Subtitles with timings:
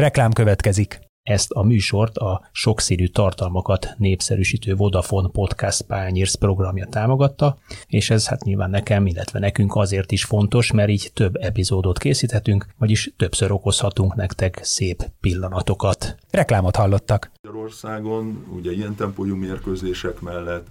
[0.00, 1.00] Reklám következik.
[1.22, 8.44] Ezt a műsort a sokszínű tartalmakat népszerűsítő Vodafone Podcast Pányérsz programja támogatta, és ez hát
[8.44, 14.14] nyilván nekem, illetve nekünk azért is fontos, mert így több epizódot készíthetünk, vagyis többször okozhatunk
[14.14, 16.16] nektek szép pillanatokat.
[16.30, 17.30] Reklámot hallottak.
[17.42, 20.66] Magyarországon ugye ilyen tempójú mérkőzések mellett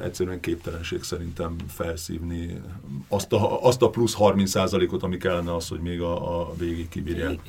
[0.00, 2.60] egyszerűen képtelenség szerintem felszívni
[3.08, 7.40] azt a, azt a plusz 30%-ot, ami kellene az, hogy még a, a végig kibírják.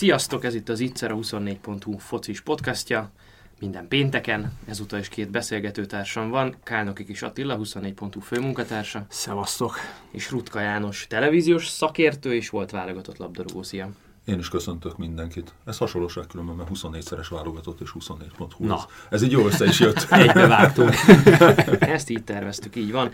[0.00, 3.10] Sziasztok, ez itt az Itzer a 24.hu focis podcastja.
[3.58, 9.04] Minden pénteken, ezúttal is két beszélgetőtársam van, Kálnoki Kis Attila, 24.hu főmunkatársa.
[9.08, 9.76] Szevasztok!
[10.10, 13.62] És Rutka János, televíziós szakértő és volt válogatott labdarúgó.
[13.62, 13.90] Szia!
[14.24, 15.52] Én is köszöntök mindenkit.
[15.64, 18.66] Ez hasonlóság különben, mert 24-szeres válogatott és 24.hu.
[18.66, 18.86] Na.
[19.10, 20.06] Ez így jó össze is jött.
[20.10, 20.94] Egybe vágtunk.
[21.80, 23.10] Ezt így terveztük, így van.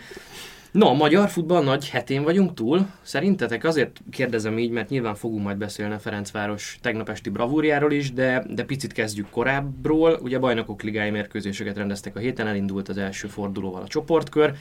[0.71, 2.87] No, a magyar futball nagy hetén vagyunk túl.
[3.01, 8.13] Szerintetek azért kérdezem így, mert nyilván fogunk majd beszélni a Ferencváros tegnap esti bravúrjáról is,
[8.13, 10.19] de, de picit kezdjük korábbról.
[10.21, 14.53] Ugye bajnokok ligája mérkőzéseket rendeztek a héten, elindult az első fordulóval a csoportkör,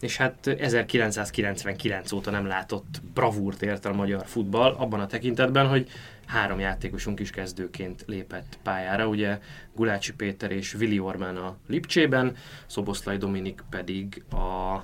[0.00, 5.88] és hát 1999 óta nem látott bravúrt ért a magyar futball, abban a tekintetben, hogy
[6.26, 9.38] három játékosunk is kezdőként lépett pályára, ugye
[9.74, 14.76] Gulácsi Péter és Vili Ormán a Lipcsében, Szoboszlai Dominik pedig a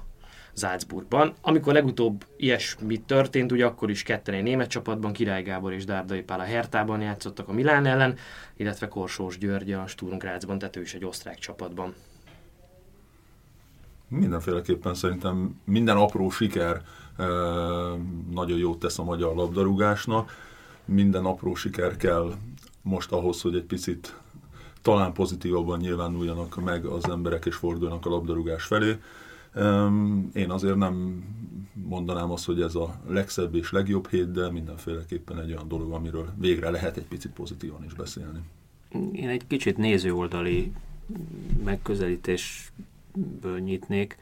[0.59, 1.33] Salzburgban.
[1.41, 6.23] Amikor legutóbb ilyesmi történt, ugye akkor is ketten egy német csapatban, Király Gábor és Dárdai
[6.23, 8.17] Pál a Hertában játszottak a Milán ellen,
[8.57, 11.95] illetve Korsós György a Sturm Grazban, tehát ő is egy osztrák csapatban.
[14.09, 16.83] Mindenféleképpen szerintem minden apró siker
[17.17, 17.25] e,
[18.31, 20.31] nagyon jót tesz a magyar labdarúgásnak.
[20.85, 22.35] Minden apró siker kell
[22.83, 24.15] most ahhoz, hogy egy picit
[24.83, 28.99] talán pozitívabban nyilvánuljanak meg az emberek és fordulnak a labdarúgás felé.
[30.33, 31.25] Én azért nem
[31.73, 36.33] mondanám azt, hogy ez a legszebb és legjobb hét, de mindenféleképpen egy olyan dolog, amiről
[36.37, 38.39] végre lehet egy picit pozitívan is beszélni.
[39.13, 40.73] Én egy kicsit nézőoldali
[41.65, 44.19] megközelítésből nyitnék.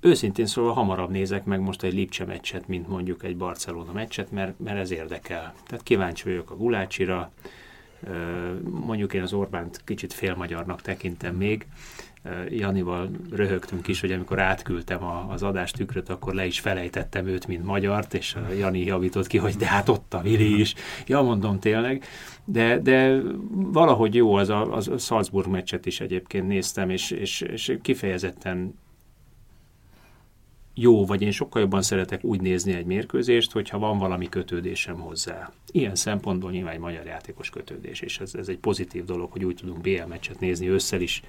[0.00, 4.58] Őszintén szóval hamarabb nézek meg most egy Lipcse meccset, mint mondjuk egy Barcelona meccset, mert,
[4.58, 5.54] mert ez érdekel.
[5.66, 7.32] Tehát kíváncsi vagyok a Gulácsira,
[8.62, 11.66] mondjuk én az Orbánt kicsit félmagyarnak tekintem még,
[12.48, 17.64] Janival röhögtünk is, hogy amikor átküldtem a, az adástükröt, akkor le is felejtettem őt, mint
[17.64, 20.74] magyart, és Jani javított ki, hogy de hát ott a Vili is.
[21.06, 22.04] Ja, mondom tényleg.
[22.44, 23.20] De, de
[23.50, 28.74] valahogy jó az a, az a Salzburg meccset is egyébként néztem, és, és, és kifejezetten
[30.74, 35.52] jó, vagy én sokkal jobban szeretek úgy nézni egy mérkőzést, hogyha van valami kötődésem hozzá.
[35.72, 39.54] Ilyen szempontból nyilván egy magyar játékos kötődés, és ez, ez egy pozitív dolog, hogy úgy
[39.54, 41.22] tudunk BL meccset nézni össze is,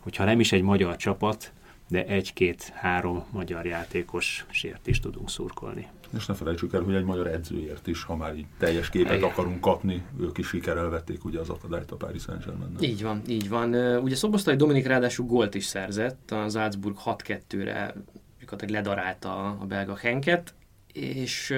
[0.00, 1.52] hogyha nem is egy magyar csapat,
[1.88, 5.86] de egy-két-három magyar játékos sért is tudunk szurkolni.
[6.16, 9.28] És ne felejtsük el, hogy egy magyar edzőért is, ha már így teljes képet Igen.
[9.28, 13.22] akarunk kapni, ők is sikerrel vették ugye az akadályt a Paris saint germain Így van,
[13.26, 13.74] így van.
[13.96, 17.94] Ugye Szoboszlai Dominik ráadásul gólt is szerzett, a Salzburg 6-2-re
[18.40, 20.54] gyakorlatilag ledarálta a belga Henket,
[20.92, 21.54] és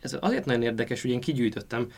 [0.00, 1.90] ez azért nagyon érdekes, hogy én kigyűjtöttem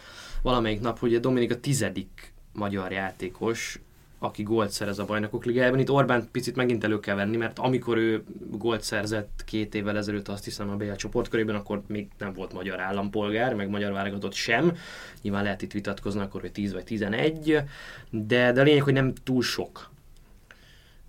[0.42, 3.80] valamelyik nap, hogy a Dominik a tizedik magyar játékos,
[4.26, 5.78] aki gólt szerez a bajnokok ligájában.
[5.78, 10.28] Itt Orbán picit megint elő kell venni, mert amikor ő gólt szerzett két évvel ezelőtt,
[10.28, 14.76] azt hiszem a BL csoportkörében, akkor még nem volt magyar állampolgár, meg magyar válogatott sem.
[15.22, 17.62] Nyilván lehet itt vitatkozni akkor, hogy 10 vagy 11,
[18.10, 19.90] de, de a lényeg, hogy nem túl sok.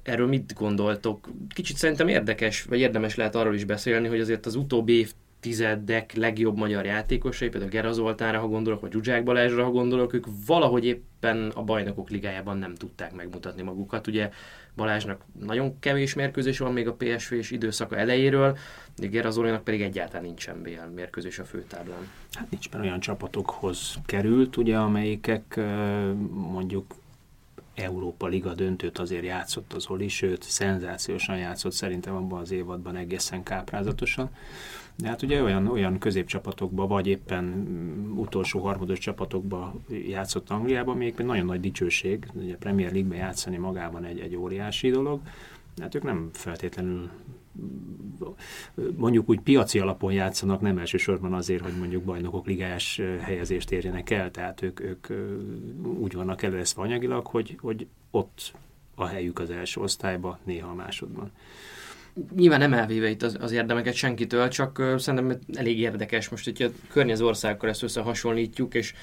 [0.03, 1.29] Erről mit gondoltok?
[1.53, 5.07] Kicsit szerintem érdekes, vagy érdemes lehet arról is beszélni, hogy azért az utóbbi
[5.47, 10.13] év tizedek legjobb magyar játékosai, például Gera Zoltánra, ha gondolok, vagy Zsuzsák Balázsra, ha gondolok,
[10.13, 14.07] ők valahogy éppen a bajnokok ligájában nem tudták megmutatni magukat.
[14.07, 14.30] Ugye
[14.75, 18.57] Balázsnak nagyon kevés mérkőzés van még a PSV és időszaka elejéről,
[18.97, 22.07] de Gera Zolinak pedig egyáltalán nincsen BL mérkőzés a főtáblán.
[22.34, 25.59] Hát nincs olyan csapatokhoz került, ugye, amelyikek
[26.31, 26.96] mondjuk
[27.77, 33.44] Európa Liga döntőt azért játszott az Oli, sőt, szenzációsan játszott szerintem abban az évadban egészen
[33.44, 34.29] káprázatosan.
[34.95, 37.68] De hát ugye olyan, olyan középcsapatokba, vagy éppen
[38.15, 39.75] utolsó harmados csapatokba
[40.07, 44.89] játszott Angliában, még nagyon nagy dicsőség, ugye a Premier League-ben játszani magában egy, egy óriási
[44.89, 45.21] dolog.
[45.81, 47.09] Hát ők nem feltétlenül
[48.95, 54.31] mondjuk úgy piaci alapon játszanak, nem elsősorban azért, hogy mondjuk bajnokok ligájás helyezést érjenek el,
[54.31, 55.07] tehát ők, ők
[56.00, 58.51] úgy vannak előreszve anyagilag, hogy, hogy ott
[58.95, 61.31] a helyük az első osztályban, néha a másodban.
[62.36, 66.69] Nyilván nem elvéve itt az, az érdemeket senkitől, csak uh, szerintem elég érdekes most, hogyha
[66.89, 68.94] környező országokkal ezt összehasonlítjuk, és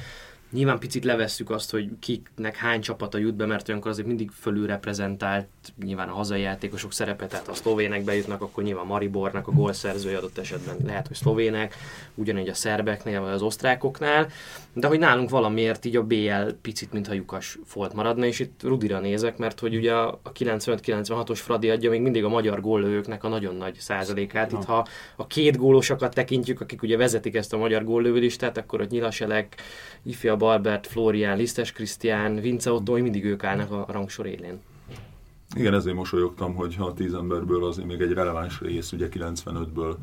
[0.50, 4.66] Nyilván picit levesszük azt, hogy kiknek hány csapata jut be, mert olyankor azért mindig fölül
[4.66, 5.48] reprezentált
[5.84, 10.38] nyilván a hazai játékosok szerepe, tehát a szlovének bejutnak, akkor nyilván Maribornak a gólszerzője adott
[10.38, 11.74] esetben lehet, hogy szlovének,
[12.14, 14.28] ugyanígy a szerbeknél vagy az osztrákoknál,
[14.72, 18.98] de hogy nálunk valamiért így a BL picit, mintha lyukas volt maradna, és itt Rudira
[18.98, 23.56] nézek, mert hogy ugye a 95-96-os Fradi adja még mindig a magyar góllövőknek a nagyon
[23.56, 24.52] nagy százalékát.
[24.52, 24.86] Itt ha
[25.16, 29.56] a két gólosokat tekintjük, akik ugye vezetik ezt a magyar góllövőlistát, akkor ott Nyilaselek,
[30.02, 34.60] Ifja Albert, Florian, Lisztes Krisztián, Vince Otto, mindig ők állnak a rangsor élén.
[35.56, 39.94] Igen, ezért mosolyogtam, hogy ha a tíz emberből azért még egy releváns rész, ugye 95-ből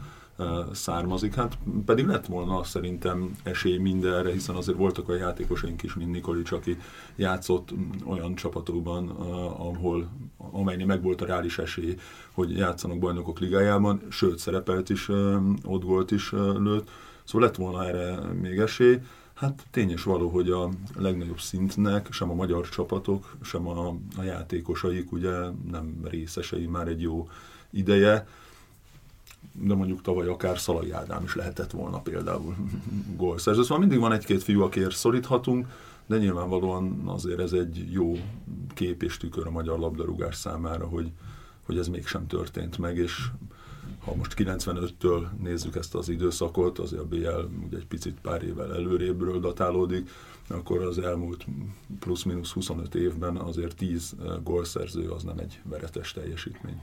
[0.72, 1.36] származik.
[1.36, 6.52] Hát pedig lett volna szerintem esély mindenre, hiszen azért voltak a játékosaink is, mint Nikolics,
[6.52, 6.78] aki
[7.16, 7.70] játszott
[8.06, 9.10] olyan csapatokban,
[9.58, 11.96] ahol, amelynél meg volt a reális esély,
[12.32, 15.10] hogy játszanak bajnokok ligájában, sőt szerepelt is,
[15.64, 16.90] ott volt is lőtt,
[17.24, 19.00] szóval lett volna erre még esély.
[19.42, 24.24] Hát tény és való, hogy a legnagyobb szintnek sem a magyar csapatok, sem a, a
[24.24, 25.32] játékosaik ugye
[25.72, 27.30] nem részesei már egy jó
[27.70, 28.28] ideje,
[29.52, 32.56] de mondjuk tavaly akár Szalai Ádám is lehetett volna például
[33.18, 33.62] gólszerző.
[33.62, 35.68] Szóval mindig van egy-két fiú, akiért szoríthatunk,
[36.06, 38.14] de nyilvánvalóan azért ez egy jó
[38.74, 41.12] kép és tükör a magyar labdarúgás számára, hogy,
[41.66, 43.28] hogy ez mégsem történt meg, és
[44.00, 48.74] ha most 95-től nézzük ezt az időszakot, azért a BL ugye egy picit pár évvel
[48.74, 50.10] előrébről datálódik,
[50.48, 51.46] akkor az elmúlt
[52.00, 56.82] plusz-minusz 25 évben azért 10 gólszerző az nem egy veretes teljesítmény.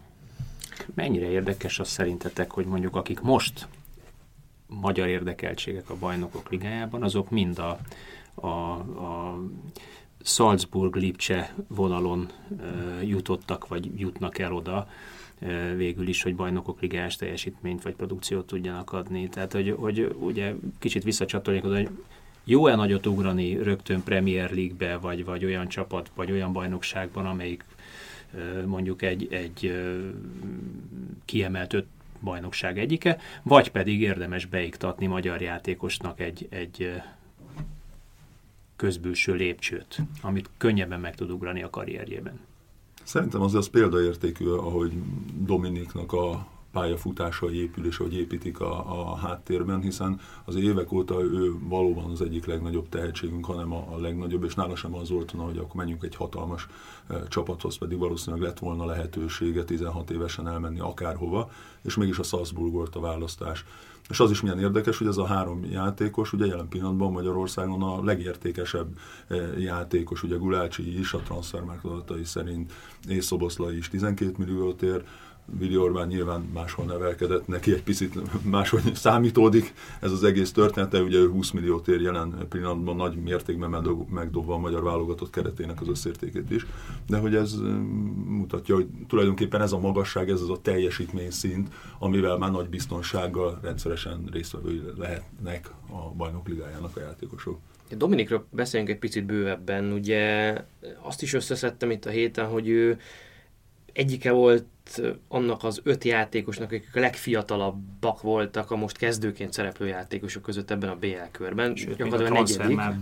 [0.94, 3.66] Mennyire érdekes az szerintetek, hogy mondjuk akik most
[4.66, 7.78] magyar érdekeltségek a bajnokok ligájában, azok mind a,
[8.34, 9.38] a, a
[10.22, 12.64] Salzburg-Lipcse vonalon e,
[13.02, 14.88] jutottak, vagy jutnak el oda,
[15.76, 19.28] végül is, hogy bajnokok ligájás teljesítményt vagy produkciót tudjanak adni.
[19.28, 21.88] Tehát, hogy, hogy ugye kicsit visszacsatolnék oda, hogy
[22.44, 27.64] jó-e nagyot ugrani rögtön Premier League-be, vagy, vagy olyan csapat, vagy olyan bajnokságban, amelyik
[28.66, 29.82] mondjuk egy, egy
[31.24, 31.86] kiemelt öt
[32.20, 36.92] bajnokság egyike, vagy pedig érdemes beiktatni magyar játékosnak egy, egy
[38.76, 42.40] közbülső lépcsőt, amit könnyebben meg tud ugrani a karrierjében.
[43.08, 44.92] Szerintem az az példaértékű, ahogy
[45.34, 46.46] Dominiknak a
[46.78, 52.22] pályafutása épül, és hogy építik a, a háttérben, hiszen az évek óta ő valóban az
[52.22, 56.02] egyik legnagyobb tehetségünk, hanem a, a legnagyobb, és nála sem az volt, hogy akkor menjünk
[56.02, 56.66] egy hatalmas
[57.08, 61.50] e, csapathoz, pedig valószínűleg lett volna lehetősége 16 évesen elmenni akárhova,
[61.82, 63.64] és mégis a Salzburg volt a választás.
[64.08, 68.04] És az is milyen érdekes, hogy ez a három játékos, ugye jelen pillanatban Magyarországon a
[68.04, 68.98] legértékesebb
[69.28, 72.72] e, játékos, ugye Gulácsi is a transfermarkt adatai szerint,
[73.08, 75.04] és Szoboszlai is 12 milliót ér,
[75.58, 81.18] Vili Orbán nyilván máshol nevelkedett, neki egy picit máshogy számítódik ez az egész története, ugye
[81.18, 83.70] ő 20 milliót ér jelen pillanatban nagy mértékben
[84.10, 86.66] megdobva a magyar válogatott keretének az összértékét is,
[87.06, 87.54] de hogy ez
[88.24, 91.68] mutatja, hogy tulajdonképpen ez a magasság, ez az a teljesítmény szint,
[91.98, 97.58] amivel már nagy biztonsággal rendszeresen résztvevői lehetnek a bajnok ligájának a játékosok.
[97.96, 100.54] Dominikről beszéljünk egy picit bővebben, ugye
[101.02, 102.98] azt is összeszedtem itt a héten, hogy ő
[103.98, 104.64] egyike volt
[105.28, 110.88] annak az öt játékosnak, akik a legfiatalabbak voltak a most kezdőként szereplő játékosok között ebben
[110.88, 111.76] a BL körben.
[111.76, 112.76] Sőt, gyakorlatilag a negyedik.
[112.76, 112.96] Már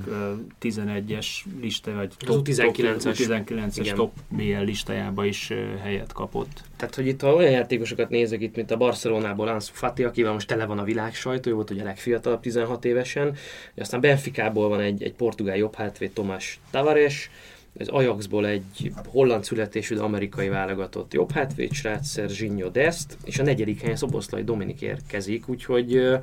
[0.60, 1.26] 11-es
[1.60, 5.52] lista, vagy top, 19-es, 19-es top BL listájába is
[5.82, 6.62] helyet kapott.
[6.76, 10.48] Tehát, hogy itt ha olyan játékosokat nézek itt, mint a Barcelonából Ansu Fati, akivel most
[10.48, 13.36] tele van a világ sajtó, ő volt ugye a legfiatalabb 16 évesen,
[13.76, 17.30] aztán Benficából van egy, egy portugál jobb hátvéd Tomás Tavares,
[17.78, 21.12] az Ajaxból egy holland születésű, de amerikai válogatott.
[21.12, 26.18] Jobb hátvéd, srác Serginho Dest, és a negyedik helyen Szoboszlai Dominik érkezik, úgyhogy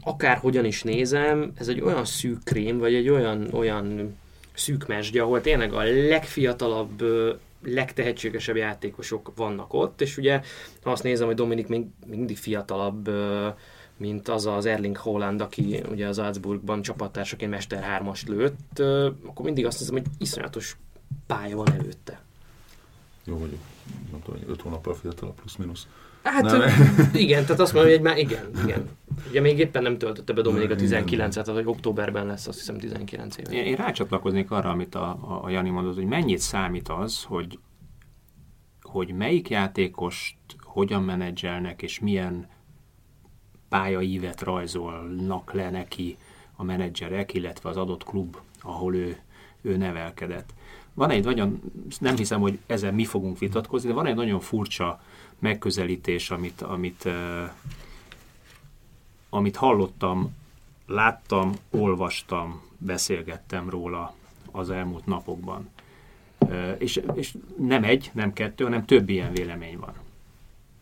[0.00, 4.16] akárhogyan is nézem, ez egy olyan szűk krém, vagy egy olyan, olyan
[4.54, 7.02] szűk mesdje, ahol tényleg a legfiatalabb,
[7.64, 10.40] legtehetségesebb játékosok vannak ott, és ugye
[10.82, 13.10] ha azt nézem, hogy Dominik még mindig fiatalabb,
[14.00, 18.78] mint az az Erling Holland, aki ugye az Salzburgban csapattársaként Mester 3 lőtt,
[19.26, 20.76] akkor mindig azt hiszem, hogy iszonyatos
[21.26, 22.22] pálya van előtte.
[23.24, 23.58] Jó vagyok.
[24.10, 25.86] Nem tudom, hogy 5 hónappal fiatalabb plusz-minusz.
[26.22, 26.60] Hát nem.
[27.14, 28.88] igen, tehát azt mondom, hogy már igen, igen.
[29.28, 33.36] Ugye még éppen nem töltötte be Dominika 19-et, tehát hogy októberben lesz azt hiszem 19
[33.36, 33.52] éve.
[33.52, 37.58] Én, én rácsatlakoznék arra, amit a, a, a Jani mondott, hogy mennyit számít az, hogy,
[38.82, 42.48] hogy melyik játékost hogyan menedzselnek, és milyen
[43.70, 46.16] pályaívet rajzolnak le neki
[46.56, 49.18] a menedzserek, illetve az adott klub, ahol ő,
[49.60, 50.54] ő nevelkedett.
[50.94, 51.60] Van egy nagyon,
[51.98, 55.00] nem hiszem, hogy ezen mi fogunk vitatkozni, de van egy nagyon furcsa
[55.38, 57.50] megközelítés, amit, amit, uh,
[59.28, 60.34] amit hallottam
[60.86, 64.14] láttam, olvastam, beszélgettem róla
[64.50, 65.68] az elmúlt napokban.
[66.78, 69.94] És, és nem egy, nem kettő, hanem több ilyen vélemény van.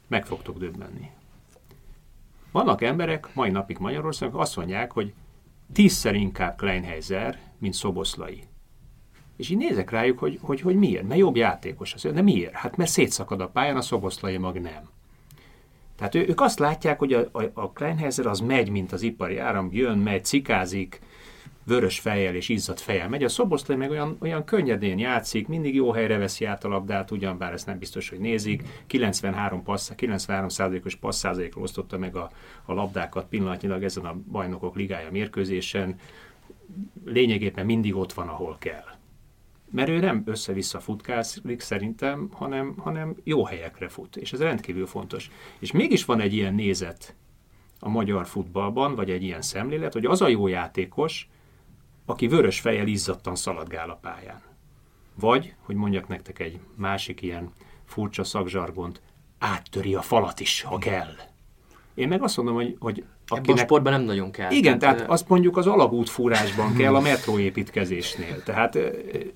[0.07, 1.11] Meg fogtok döbbenni.
[2.53, 5.13] Vannak emberek, mai napig Magyarországon azt mondják, hogy
[5.73, 8.43] tízszer inkább Kleinheiser, mint Szoboszlai.
[9.37, 12.03] És így nézek rájuk, hogy, hogy, hogy miért, mert jobb játékos az.
[12.03, 12.55] De miért?
[12.55, 14.89] Hát mert szétszakad a pályán, a Szoboszlai mag nem.
[15.97, 19.39] Tehát ő, ők azt látják, hogy a, a, a Kleinheiser az megy, mint az ipari
[19.39, 21.01] áram, jön, megy, cikázik,
[21.69, 23.25] vörös fejjel és izzadt fejjel megy.
[23.25, 27.53] A Szoboszlai meg olyan, olyan könnyedén játszik, mindig jó helyre veszi át a labdát, ugyanbár
[27.53, 28.63] ezt nem biztos, hogy nézik.
[28.87, 32.31] 93 passz, 93 os passz százalékról osztotta meg a,
[32.65, 35.99] a labdákat pillanatnyilag ezen a bajnokok ligája mérkőzésen.
[37.05, 38.85] Lényegében mindig ott van, ahol kell.
[39.71, 45.31] Mert ő nem össze-vissza futkázik szerintem, hanem, hanem jó helyekre fut, és ez rendkívül fontos.
[45.59, 47.15] És mégis van egy ilyen nézet
[47.81, 51.29] a magyar futballban, vagy egy ilyen szemlélet, hogy az a jó játékos,
[52.09, 54.41] aki vörös fejjel izzadtan szaladgál a pályán.
[55.15, 57.53] Vagy, hogy mondjak nektek egy másik ilyen
[57.85, 59.01] furcsa szakzsargont,
[59.39, 61.13] áttöri a falat is, ha kell.
[61.95, 63.49] Én meg azt mondom, hogy, hogy akinek...
[63.49, 64.51] Ebben a sportban nem nagyon kell.
[64.51, 68.43] Igen, tehát, tehát azt mondjuk az alagútfúrásban kell a metróépítkezésnél.
[68.43, 68.79] Tehát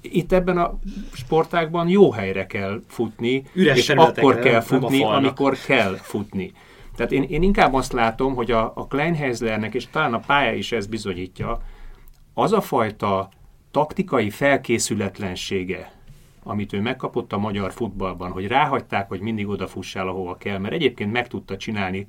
[0.01, 0.79] itt ebben a
[1.13, 6.53] sportákban jó helyre kell futni, Üres és akkor kell futni, amikor kell futni.
[6.97, 10.73] Tehát én, én inkább azt látom, hogy a, a Kleinheislernek, és talán a pálya is
[10.73, 11.63] ezt bizonyítja,
[12.35, 13.29] az a fajta
[13.71, 15.93] taktikai felkészületlensége,
[16.43, 21.13] amit ő megkapott a magyar futballban, hogy ráhagyták, hogy mindig odafussál, ahova kell, mert egyébként
[21.13, 22.09] meg tudta csinálni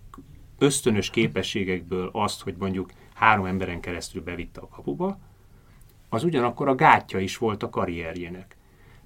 [0.58, 5.20] ösztönös képességekből azt, hogy mondjuk három emberen keresztül bevitte a kapuba,
[6.10, 8.58] az ugyanakkor a gátja is volt a karrierjének.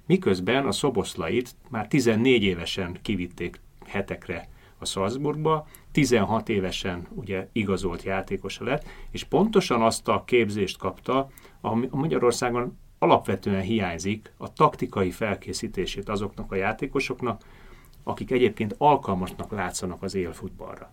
[0.06, 4.48] Miközben a Szoboszlait már 14 évesen kivitték hetekre
[4.78, 11.28] a Salzburgba, 16 évesen ugye igazolt játékosa lett, és pontosan azt a képzést kapta,
[11.60, 17.44] ami Magyarországon alapvetően hiányzik a taktikai felkészítését azoknak a játékosoknak,
[18.02, 20.92] akik egyébként alkalmasnak látszanak az élfutballra.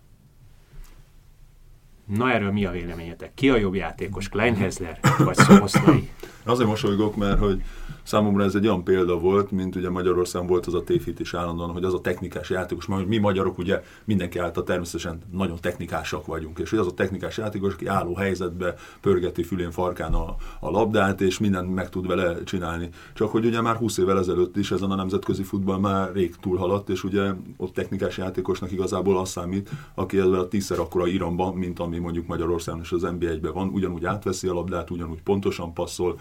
[2.04, 3.34] Na erről mi a véleményetek?
[3.34, 4.28] Ki a jobb játékos?
[4.28, 6.10] Kleinhezler vagy Szoboszlai?
[6.46, 7.62] Azért mosolygok, mert hogy
[8.02, 11.70] számomra ez egy olyan példa volt, mint ugye Magyarországon volt az a tévhit is állandóan,
[11.70, 16.58] hogy az a technikás játékos, mert mi magyarok ugye mindenki által természetesen nagyon technikásak vagyunk,
[16.58, 21.20] és hogy az a technikás játékos, aki álló helyzetbe pörgeti fülén farkán a, a labdát,
[21.20, 22.88] és mindent meg tud vele csinálni.
[23.14, 26.88] Csak hogy ugye már 20 évvel ezelőtt is ezen a nemzetközi futball már rég túlhaladt,
[26.88, 31.78] és ugye ott technikás játékosnak igazából az számít, aki ezzel a tízszer akkora iramban, mint
[31.78, 36.18] ami mondjuk Magyarországon és az NBA-ben van, ugyanúgy átveszi a labdát, ugyanúgy pontosan passzol,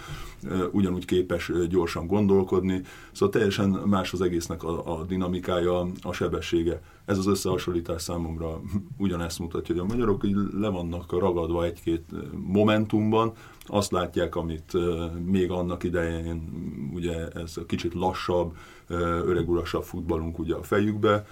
[0.71, 2.81] ugyanúgy képes gyorsan gondolkodni,
[3.11, 6.81] szóval teljesen más az egésznek a, a dinamikája, a sebessége.
[7.05, 8.61] Ez az összehasonlítás számomra
[8.97, 12.03] ugyanezt mutatja, hogy a magyarok így le vannak ragadva egy-két
[12.45, 13.33] momentumban,
[13.67, 14.71] azt látják, amit
[15.25, 16.49] még annak idején
[16.93, 18.55] ugye ez a kicsit lassabb,
[19.25, 21.25] öregurasabb futballunk ugye a fejükbe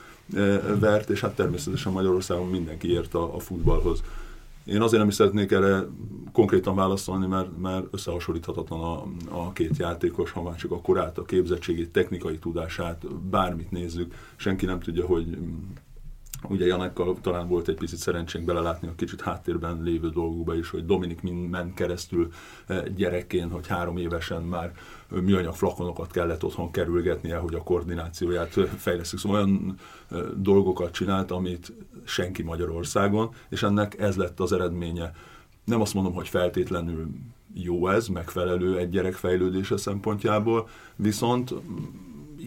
[0.80, 4.04] vert, és hát természetesen Magyarországon mindenki ért a, a futballhoz.
[4.66, 5.84] Én azért nem is szeretnék erre
[6.32, 9.04] konkrétan válaszolni, mert, mert összehasonlíthatatlan a,
[9.40, 14.66] a két játékos, ha már csak a korát, a képzettségét, technikai tudását, bármit nézzük, senki
[14.66, 15.38] nem tudja, hogy
[16.48, 20.86] Ugye Janekkal talán volt egy picit szerencsénk belelátni a kicsit háttérben lévő dolgokba is, hogy
[20.86, 22.30] Dominik ment keresztül
[22.68, 24.72] eh, gyerekként, hogy három évesen már
[25.10, 29.20] műanyag flakonokat kellett otthon kerülgetnie, hogy a koordinációját fejlesztük.
[29.20, 29.76] Szóval olyan
[30.12, 31.74] eh, dolgokat csinált, amit
[32.04, 35.12] senki Magyarországon, és ennek ez lett az eredménye.
[35.64, 37.08] Nem azt mondom, hogy feltétlenül
[37.54, 41.54] jó ez, megfelelő egy gyerek fejlődése szempontjából, viszont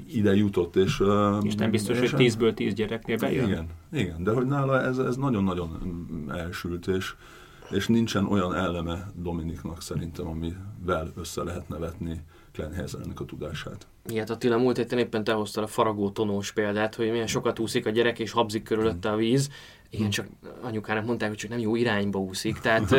[0.08, 1.02] ide jutott, és...
[1.42, 3.48] És nem biztos, és hogy tízből tíz gyereknél bejön?
[3.48, 5.78] Igen, igen, de hogy nála ez, ez nagyon-nagyon
[6.28, 7.14] elsült, és,
[7.70, 12.20] és nincsen olyan eleme Dominiknak szerintem, amivel össze lehetne vetni
[12.52, 13.86] Klenhelyzelnek a tudását.
[14.08, 17.86] Igen, Attila, múlt héten éppen te hoztad a faragó tonós példát, hogy milyen sokat úszik
[17.86, 19.50] a gyerek, és habzik körülötte a víz,
[19.90, 20.26] igen, csak
[20.62, 22.58] anyukának mondták, hogy csak nem jó irányba úszik.
[22.58, 22.92] Tehát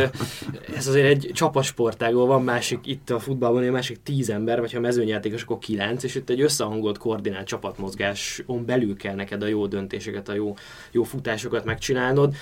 [0.75, 4.79] ez azért egy csapasportágból van másik, itt a futballban egy másik tíz ember, vagy ha
[4.79, 10.29] mezőnyjátékos, akkor kilenc, és itt egy összehangolt, koordinált csapatmozgáson belül kell neked a jó döntéseket,
[10.29, 10.53] a jó,
[10.91, 12.35] jó futásokat megcsinálnod.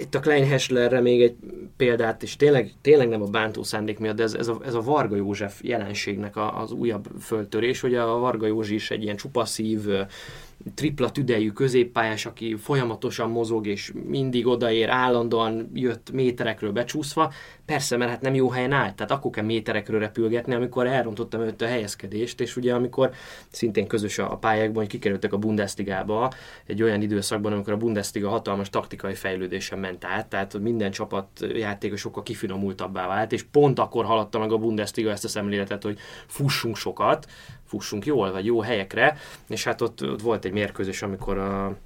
[0.00, 1.36] Itt a Klein Hesslerre még egy
[1.76, 4.82] példát, és tényleg, tényleg nem a bántó szándék miatt, de ez, ez, a, ez a
[4.82, 9.80] Varga József jelenségnek a, az újabb föltörés, hogy a Varga Józsi is egy ilyen csupaszív,
[10.74, 17.32] tripla tüdejű középpályás, aki folyamatosan mozog és mindig odaér, állandóan jött méterekről becsúszva.
[17.64, 21.62] Persze, mert hát nem jó helyen állt, tehát akkor kell méterekről repülgetni, amikor elrontottam őt
[21.62, 23.10] a helyezkedést, és ugye amikor
[23.50, 26.32] szintén közös a pályákban, hogy kikerültek a Bundesligába
[26.66, 32.00] egy olyan időszakban, amikor a Bundesliga hatalmas taktikai fejlődésen ment át, tehát minden csapat játékos
[32.00, 36.76] sokkal kifinomultabbá vált, és pont akkor haladta meg a Bundesliga ezt a szemléletet, hogy fussunk
[36.76, 37.26] sokat,
[37.70, 39.16] fussunk jól, vagy jó helyekre,
[39.48, 41.76] és hát ott, ott volt egy mérkőzés, amikor a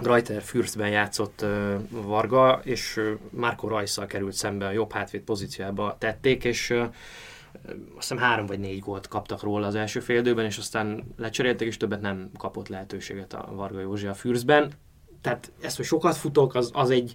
[0.00, 1.44] Greiter Fürstben játszott
[1.90, 6.84] Varga, és Marco Rajszal került szembe a jobb hátvéd pozíciójába tették, és uh,
[7.68, 11.76] azt hiszem három vagy négy gólt kaptak róla az első fél és aztán lecseréltek, és
[11.76, 14.72] többet nem kapott lehetőséget a Varga Józsi a Fürstben.
[15.20, 17.14] Tehát ezt, hogy sokat futok, az, az egy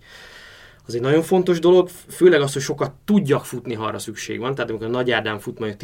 [0.86, 4.56] az egy nagyon fontos dolog, főleg az, hogy sokat tudjak futni, ha arra szükség van.
[4.56, 5.82] Tehát amikor a Nagy Ádám fut mondjuk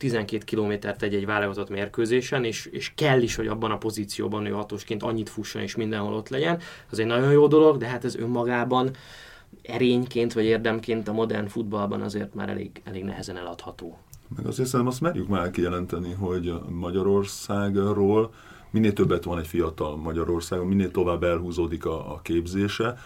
[0.00, 4.50] 11-12 kilométert egy, egy válogatott mérkőzésen, és, és kell is, hogy abban a pozícióban ő
[4.50, 8.16] hatósként annyit fusson és mindenhol ott legyen, az egy nagyon jó dolog, de hát ez
[8.16, 8.90] önmagában
[9.62, 13.98] erényként vagy érdemként a modern futballban azért már elég, elég nehezen eladható.
[14.36, 18.32] Meg azért szerintem azt merjük már kijelenteni, hogy Magyarországról
[18.70, 22.98] minél többet van egy fiatal Magyarországon, minél tovább elhúzódik a, a képzése,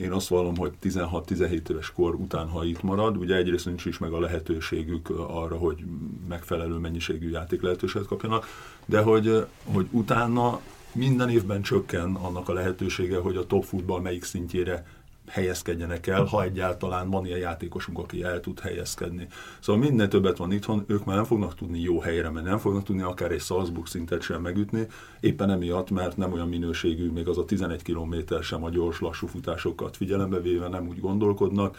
[0.00, 3.98] én azt vallom, hogy 16-17 éves kor után, ha itt marad, ugye egyrészt nincs is
[3.98, 5.84] meg a lehetőségük arra, hogy
[6.28, 8.46] megfelelő mennyiségű játék lehetőséget kapjanak,
[8.84, 10.60] de hogy, hogy utána
[10.92, 14.86] minden évben csökken annak a lehetősége, hogy a top futball melyik szintjére
[15.28, 19.26] helyezkedjenek el, ha egyáltalán van ilyen játékosunk, aki el tud helyezkedni.
[19.60, 22.84] Szóval minden többet van itthon, ők már nem fognak tudni jó helyre menni, nem fognak
[22.84, 24.86] tudni akár egy Salzburg szintet sem megütni,
[25.20, 29.26] éppen emiatt, mert nem olyan minőségű, még az a 11 km sem a gyors, lassú
[29.26, 31.76] futásokat figyelembe véve nem úgy gondolkodnak,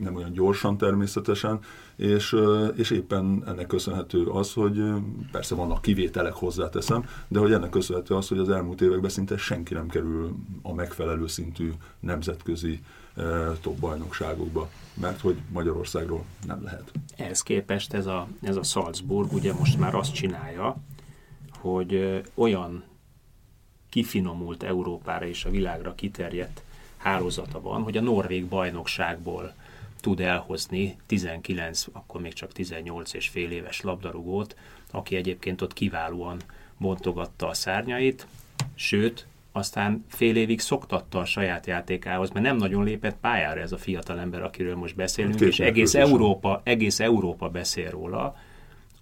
[0.00, 1.58] nem olyan gyorsan természetesen,
[1.96, 2.36] és,
[2.76, 4.82] és éppen ennek köszönhető az, hogy
[5.32, 9.74] persze vannak kivételek hozzáteszem, de hogy ennek köszönhető az, hogy az elmúlt években szinte senki
[9.74, 12.80] nem kerül a megfelelő szintű nemzetközi
[13.60, 16.92] top bajnokságokba, mert hogy Magyarországról nem lehet.
[17.16, 20.76] Ehhez képest ez a, ez a Salzburg ugye most már azt csinálja,
[21.58, 22.84] hogy olyan
[23.88, 26.62] kifinomult Európára és a világra kiterjedt
[26.96, 29.54] hálózata van, hogy a Norvég bajnokságból
[30.00, 34.56] tud elhozni 19, akkor még csak 18 és fél éves labdarúgót,
[34.90, 36.40] aki egyébként ott kiválóan
[36.78, 38.26] bontogatta a szárnyait,
[38.74, 43.78] sőt, aztán fél évig szoktatta a saját játékához, mert nem nagyon lépett pályára ez a
[43.78, 48.36] fiatal ember, akiről most beszélünk, Két és egész Európa, egész Európa beszél róla.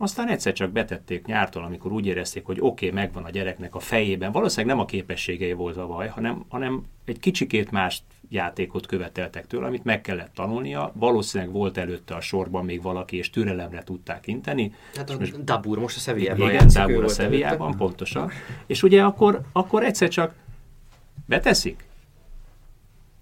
[0.01, 3.79] Aztán egyszer csak betették nyártól, amikor úgy érezték, hogy oké, okay, megvan a gyereknek a
[3.79, 4.33] fejében.
[4.33, 9.67] Valószínűleg nem a képességei volt a baj, hanem, hanem egy kicsikét mást játékot követeltek tőle,
[9.67, 10.93] amit meg kellett tanulnia.
[10.95, 14.75] Valószínűleg volt előtte a sorban még valaki, és türelemre tudták inteni.
[14.95, 18.31] Hát a most, Dabur most a Sevillában Igen, Dabur a Sevillában, pontosan.
[18.67, 20.35] És ugye akkor, akkor egyszer csak
[21.27, 21.89] beteszik,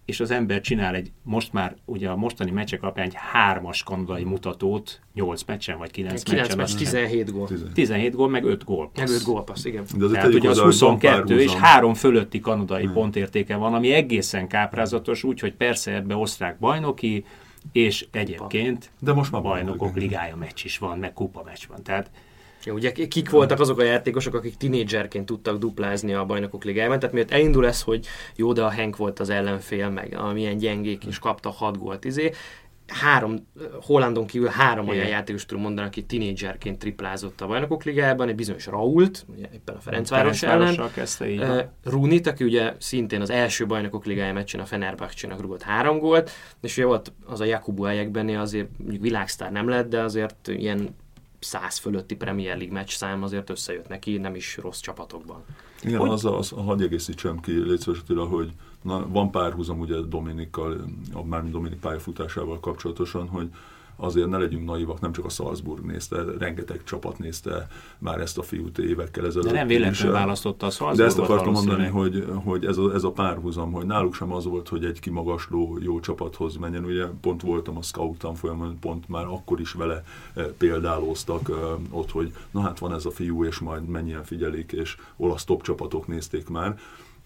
[0.06, 4.24] és az ember csinál egy, most már ugye a mostani meccsek alapján egy hármas kanadai
[4.24, 6.56] mutatót, 8 meccsen vagy 9, 9 meccsen.
[6.56, 7.48] meccs, 17 gól.
[7.74, 8.90] 17 gól, meg 5 gól.
[8.96, 9.84] Meg 5 gól passz, igen.
[9.96, 12.92] De Tehát ugye az 22 és 3 fölötti kanadai hmm.
[12.92, 17.24] pontértéke van, ami egészen káprázatos, úgyhogy persze ebbe osztrák bajnoki,
[17.72, 21.82] és egyébként De most már bajnokok ligája meccs is van, meg kupa meccs van.
[21.82, 22.10] Tehát
[22.66, 27.14] Ja, ugye kik voltak azok a játékosok, akik tinédzserként tudtak duplázni a bajnokok ligájában, tehát
[27.14, 31.18] miért elindul ez, hogy jó, de a Henk volt az ellenfél, meg amilyen gyengék is
[31.18, 32.32] kapta 6 gólt izé,
[32.86, 33.48] három,
[33.80, 38.66] Hollandon kívül három olyan játékos tudom mondani, aki tinédzserként triplázott a bajnokok ligájában, egy bizonyos
[38.66, 41.40] Rault, ugye éppen a Ferencváros ellen, kezdte így.
[41.40, 46.30] Uh, Runit, aki ugye szintén az első bajnokok ligája meccsen a Fenerbahce-nak rúgott három gólt,
[46.62, 50.96] és ugye volt az a Jakubu Ayekbenni, azért mondjuk világsztár nem lett, de azért ilyen
[51.46, 55.44] száz fölötti Premier League meccs szám azért összejött neki, nem is rossz csapatokban.
[55.82, 56.10] Igen, hogy...
[56.10, 57.84] az, az, hagyj egészítsem ki, légy
[58.28, 63.48] hogy na, van párhuzam ugye Dominikkal, a mármint Dominik pályafutásával kapcsolatosan, hogy
[63.96, 67.66] azért ne legyünk naivak, nem csak a Salzburg nézte, rengeteg csapat nézte
[67.98, 69.46] már ezt a fiút évekkel ezelőtt.
[69.46, 70.98] De nem véletlenül választotta a Salzburg.
[70.98, 74.44] De ezt akartam mondani, hogy, hogy ez, a, ez a párhuzam, hogy náluk sem az
[74.44, 76.84] volt, hogy egy kimagasló jó csapathoz menjen.
[76.84, 80.04] Ugye pont voltam a scout tanfolyamon, pont már akkor is vele
[80.34, 81.52] e, példálóztak e,
[81.90, 85.62] ott, hogy na hát van ez a fiú, és majd mennyien figyelik, és olasz top
[85.62, 86.78] csapatok nézték már.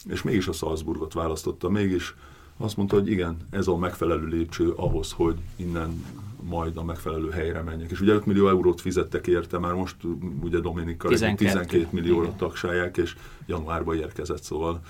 [0.09, 2.15] És mégis a Salzburgot választotta, mégis
[2.61, 6.05] azt mondta, hogy igen, ez a megfelelő lépcső ahhoz, hogy innen
[6.43, 7.91] majd a megfelelő helyre menjek.
[7.91, 9.97] És ugye 5 millió eurót fizettek érte, már most
[10.43, 14.81] ugye Dominikkal 12, 12 millióra tagsálják, és januárban érkezett, szóval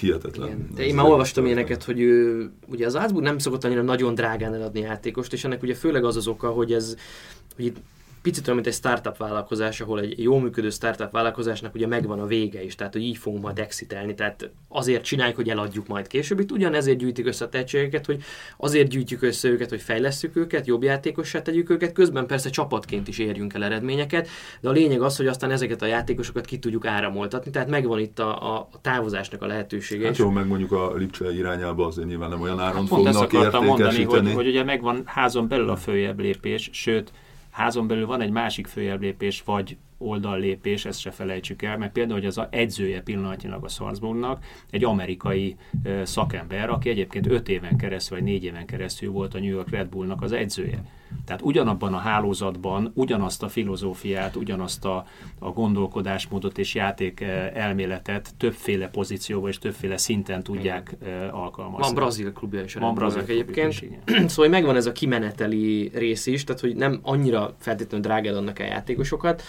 [0.00, 0.48] hihetetlen.
[0.48, 0.68] Igen.
[0.74, 4.54] De én már olvastam ilyeneket, hogy ő, ugye az Álcburg nem szokott annyira nagyon drágán
[4.54, 6.96] eladni játékost, és ennek ugye főleg az az oka, hogy ez
[7.56, 7.76] hogy itt
[8.28, 12.26] picit olyan, mint egy startup vállalkozás, ahol egy jó működő startup vállalkozásnak ugye megvan a
[12.26, 16.40] vége is, tehát hogy így fogunk majd exitelni, tehát azért csináljuk, hogy eladjuk majd később.
[16.40, 18.22] Itt ugyanezért gyűjtik össze a tehetségeket, hogy
[18.56, 23.18] azért gyűjtjük össze őket, hogy fejlesszük őket, jobb játékossá tegyük őket, közben persze csapatként is
[23.18, 24.28] érjünk el eredményeket,
[24.60, 28.18] de a lényeg az, hogy aztán ezeket a játékosokat ki tudjuk áramoltatni, tehát megvan itt
[28.18, 30.04] a, a távozásnak a lehetősége.
[30.04, 30.18] Hát is.
[30.18, 33.40] jó, meg mondjuk a Lipcse irányába azért nyilván nem olyan áron Hát Pont ezt fognak
[33.40, 37.12] akartam mondani, hogy, hogy ugye megvan házon belül a följebb lépés, sőt,
[37.58, 42.18] házon belül van egy másik följebb lépés, vagy oldallépés, ezt se felejtsük el, mert például,
[42.18, 45.56] hogy az a edzője pillanatnyilag a Salzburgnak egy amerikai
[46.02, 49.88] szakember, aki egyébként 5 éven keresztül, vagy 4 éven keresztül volt a New York Red
[49.88, 50.84] Bullnak az edzője.
[51.24, 55.06] Tehát ugyanabban a hálózatban ugyanazt a filozófiát, ugyanazt a,
[55.38, 61.84] a gondolkodásmódot és játék eh, elméletet többféle pozícióban és többféle szinten tudják eh, alkalmazni.
[61.84, 63.72] Van brazil klubja is Van brazil klubjuk egyébként.
[63.72, 64.28] is, igen.
[64.28, 68.66] szóval megvan ez a kimeneteli rész is, tehát hogy nem annyira feltétlenül drágán adnak el
[68.66, 69.42] játékosokat,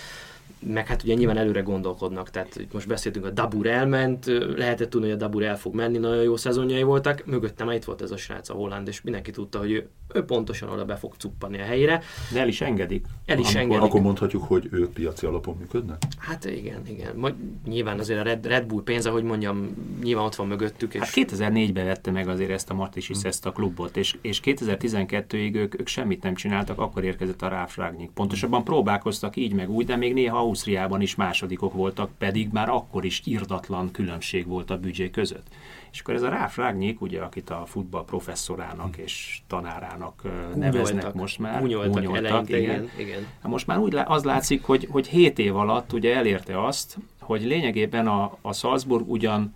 [0.59, 5.15] meg hát ugye nyilván előre gondolkodnak, tehát most beszéltünk, a Dabur elment, lehetett tudni, hogy
[5.15, 8.49] a Dabur el fog menni, nagyon jó szezonjai voltak, mögöttem itt volt ez a srác,
[8.49, 12.01] a Holland, és mindenki tudta, hogy ő, ő pontosan oda be fog cuppani a helyére.
[12.33, 13.05] De el is engedik.
[13.25, 13.83] El is Amikor- engedik.
[13.83, 15.97] Akkor mondhatjuk, hogy ők piaci alapon működnek?
[16.17, 17.15] Hát igen, igen.
[17.15, 17.33] Majd
[17.65, 19.69] nyilván azért a Red, Red Bull pénze, hogy mondjam,
[20.03, 23.51] nyilván ott van mögöttük, és Hát 2004-ben vette meg azért ezt a Martisis ezt a
[23.51, 28.09] klubot, és, és 2012-ig ők, ők semmit nem csináltak, akkor érkezett a Ráf Ragnik.
[28.09, 33.05] Pontosabban próbálkoztak így meg úgy, de még néha Ausztriában is másodikok voltak, pedig már akkor
[33.05, 35.47] is irdatlan különbség volt a büdzsé között.
[35.91, 40.23] És akkor ez a Ráf Ragnik, ugye, akit a futball professzorának és tanárának
[40.55, 41.61] neveznek most már.
[41.61, 42.75] gúnyoltak gúnyoltak, eleinte, igen.
[42.75, 43.27] igen, igen.
[43.41, 47.45] Hát most már úgy az látszik, hogy, hogy 7 év alatt ugye elérte azt, hogy
[47.45, 49.53] lényegében a, a Salzburg ugyan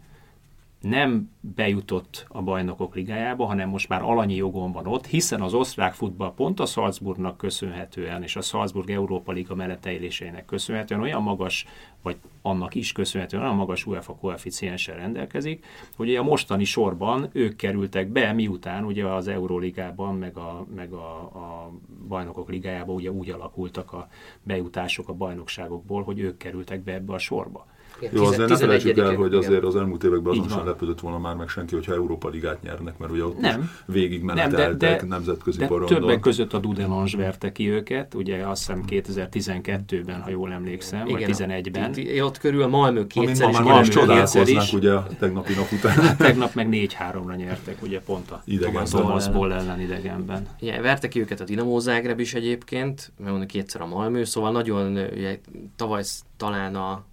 [0.84, 5.94] nem bejutott a bajnokok ligájába, hanem most már alanyi jogon van ott, hiszen az osztrák
[5.94, 11.66] futball pont a Salzburgnak köszönhetően, és a Salzburg Európa Liga melletteéléseinek köszönhetően olyan magas,
[12.04, 17.56] vagy annak is köszönhetően olyan magas UEFA koeficienssel rendelkezik, hogy ugye a mostani sorban ők
[17.56, 21.72] kerültek be, miután ugye az Euróligában, meg a, meg a, a
[22.08, 24.08] bajnokok ligájában ugye úgy alakultak a
[24.44, 27.66] bejutások a bajnokságokból, hogy ők kerültek be ebbe a sorba.
[28.00, 29.40] Igen, Jó, azért ne felejtsük el, 11-ek, hogy igen.
[29.40, 32.98] azért az elmúlt években azon sem lepődött volna már meg senki, hogyha Európa Ligát nyernek,
[32.98, 33.62] mert ugye ott Nem.
[33.62, 36.00] is végig Nem, de, meneteltek de, nemzetközi de porondon.
[36.00, 41.26] többek között a Dudelange verte ki őket, ugye azt hiszem 2012-ben, ha jól emlékszem, vagy
[41.28, 41.93] 11-ben.
[41.98, 44.74] Itt- Ott körül a Malmö kétszer is Malmö kétszer is.
[44.74, 46.16] ugye a tegnapi nap után.
[46.18, 48.86] Tegnap meg 4-3-ra nyertek, ugye pont a Idegenben.
[48.86, 50.48] Thomas Boll ellen idegenben.
[50.60, 54.52] Igen, verte ki őket a Dinamo Zágreb is egyébként, mert mondjuk kétszer a Malmö, szóval
[54.52, 55.40] nagyon, ugye,
[55.76, 56.04] tavaly
[56.38, 57.04] talán a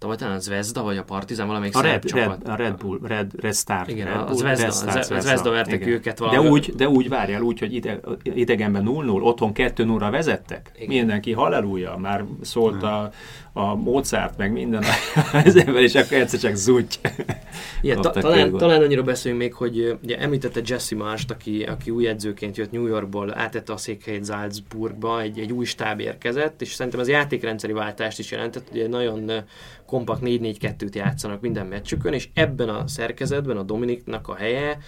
[0.00, 2.38] tavaly talán a Zvezda, vagy a Partizán, valamelyik A Red, csapat.
[2.42, 3.88] Red, a Red Bull, Red, Red Star.
[3.88, 5.88] Igen, Red a Bull, Zvezda- Red Star, a Zvezda verte ki igen.
[5.94, 10.70] őket de valami- úgy, de úgy várjál, úgy, hogy ide, idegenben 0-0, otthon 2-0-ra vezettek.
[10.76, 10.88] Igen.
[10.88, 13.10] Mindenki halleluja, már szólt a,
[13.52, 14.82] a Mozart, meg minden
[15.44, 16.98] ezzel, és akkor egyszer csak zúgy.
[17.82, 22.06] Igen, ta, talán, talán annyira beszéljünk még, hogy ugye említette Jesse Marst, aki, aki új
[22.06, 27.00] edzőként jött New Yorkból, átette a székhelyét Salzburgba, egy, egy új stáb érkezett, és szerintem
[27.00, 29.30] ez játékrendszeri váltást is jelentett, ugye nagyon
[29.90, 34.78] kompakt 4-4-2-t játszanak minden meccsükön, és ebben a szerkezetben a Dominiknak a helye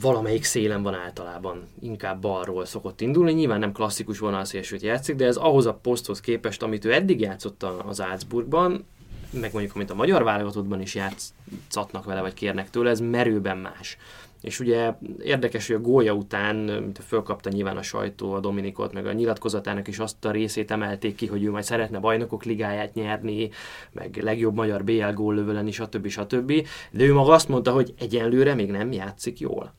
[0.00, 5.36] valamelyik szélen van általában, inkább balról szokott indulni, nyilván nem klasszikus vonalszélsőt játszik, de ez
[5.36, 8.86] ahhoz a poszthoz képest, amit ő eddig játszott az Salzburgban,
[9.30, 13.96] meg mondjuk, amit a magyar válogatottban is játszatnak vele, vagy kérnek tőle, ez merőben más.
[14.40, 19.06] És ugye érdekes, hogy a gólya után, mint fölkapta nyilván a sajtó a Dominikot, meg
[19.06, 23.50] a nyilatkozatának is azt a részét emelték ki, hogy ő majd szeretne bajnokok ligáját nyerni,
[23.92, 26.08] meg legjobb magyar BL góllövő lenni, stb.
[26.08, 26.52] stb.
[26.90, 29.74] De ő maga azt mondta, hogy egyenlőre még nem játszik jól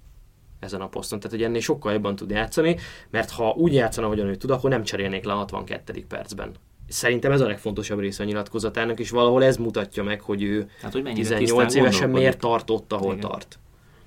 [0.59, 1.19] ezen a poszton.
[1.19, 2.75] Tehát, hogy ennél sokkal jobban tud játszani,
[3.09, 6.05] mert ha úgy játszana, ahogyan ő tud, akkor nem cserélnék le a 62.
[6.07, 6.51] percben.
[6.87, 10.91] Szerintem ez a legfontosabb része a nyilatkozatának, és valahol ez mutatja meg, hogy ő Hát,
[10.91, 12.65] hogy mennyire 18 tisztán évesen miért gondolkodik.
[12.65, 13.29] tart ott, ahol Igen.
[13.29, 13.59] tart.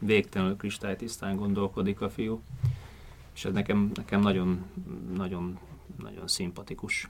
[0.05, 2.43] Végtelenül kristálytisztán gondolkodik a fiú.
[3.35, 4.65] És ez nekem, nekem nagyon,
[5.17, 5.59] nagyon,
[6.03, 7.09] nagyon szimpatikus.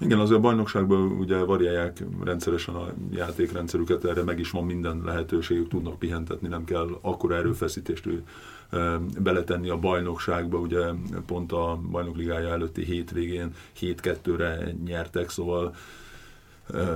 [0.00, 5.68] Igen, azért a bajnokságban ugye variálják rendszeresen a játékrendszerüket, erre meg is van minden lehetőségük,
[5.68, 8.08] tudnak pihentetni, nem kell akkora erőfeszítést
[9.18, 10.86] beletenni a bajnokságba, ugye
[11.26, 15.74] pont a bajnokligája előtti hétvégén 7-2-re nyertek, szóval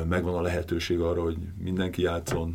[0.09, 2.53] megvan a lehetőség arra, hogy mindenki játszon,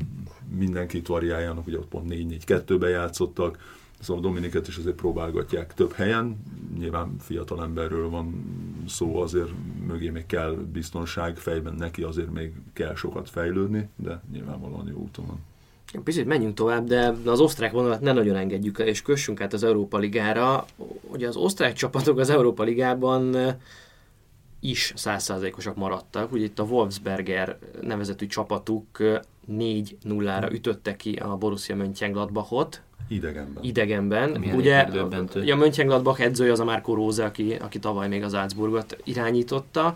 [0.58, 3.58] mindenkit variáljanak, ugye ott pont 4-4-2-be játszottak,
[4.00, 6.38] Szóval Dominiket is azért próbálgatják több helyen.
[6.78, 8.46] Nyilván fiatal emberről van
[8.88, 9.50] szó, azért
[9.88, 15.26] mögé még kell biztonság, fejben neki azért még kell sokat fejlődni, de nyilvánvalóan jó úton
[15.26, 15.40] van.
[16.04, 19.64] Picit menjünk tovább, de az osztrák vonalat ne nagyon engedjük el, és kössünk át az
[19.64, 20.66] Európa Ligára.
[21.02, 23.36] Ugye az osztrák csapatok az Európa Ligában
[24.68, 26.32] is százszázalékosak maradtak.
[26.32, 28.86] Ugye itt a Wolfsberger nevezetű csapatuk
[29.52, 32.82] 4-0-ra ütötte ki a Borussia Mönchengladbachot.
[33.08, 33.64] Idegenben.
[33.64, 34.30] Idegenben.
[34.30, 35.52] Milyen Ugye megdöbbentő.
[35.52, 39.96] a Mönchengladbach edzője az a Marco Rose, aki, aki tavaly még az Salzburgot irányította.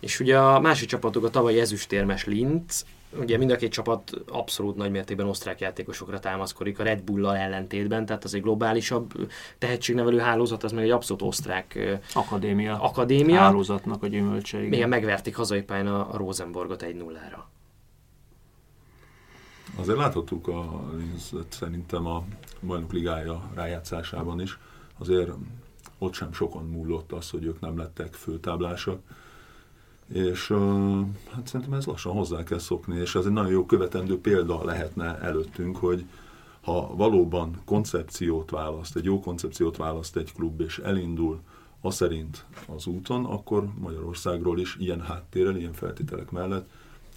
[0.00, 2.84] És ugye a másik csapatuk a tavalyi ezüstérmes Linz,
[3.18, 8.06] ugye mind a két csapat abszolút nagy mértékben osztrák játékosokra támaszkodik a Red Bull-lal ellentétben,
[8.06, 9.12] tehát az egy globálisabb
[9.58, 13.38] tehetségnevelő hálózat, az meg egy abszolút osztrák Akadémia, akadémia.
[13.38, 14.58] hálózatnak a gyümölcse.
[14.58, 14.72] igen.
[14.72, 17.38] Igen, megverték hazai pályán a, a Rosenborgot 1-0-ra.
[19.76, 22.24] Azért láthattuk a Linzet szerintem a
[22.60, 24.58] bajnok ligája rájátszásában is.
[24.98, 25.30] Azért
[25.98, 29.00] ott sem sokan múlott az, hogy ők nem lettek főtáblásak.
[30.12, 31.00] És uh,
[31.32, 35.18] hát szerintem ez lassan hozzá kell szokni, és ez egy nagyon jó követendő példa lehetne
[35.18, 36.04] előttünk, hogy
[36.60, 41.40] ha valóban koncepciót választ, egy jó koncepciót választ egy klub, és elindul
[41.80, 46.68] a szerint az úton, akkor Magyarországról is ilyen háttérrel, ilyen feltételek mellett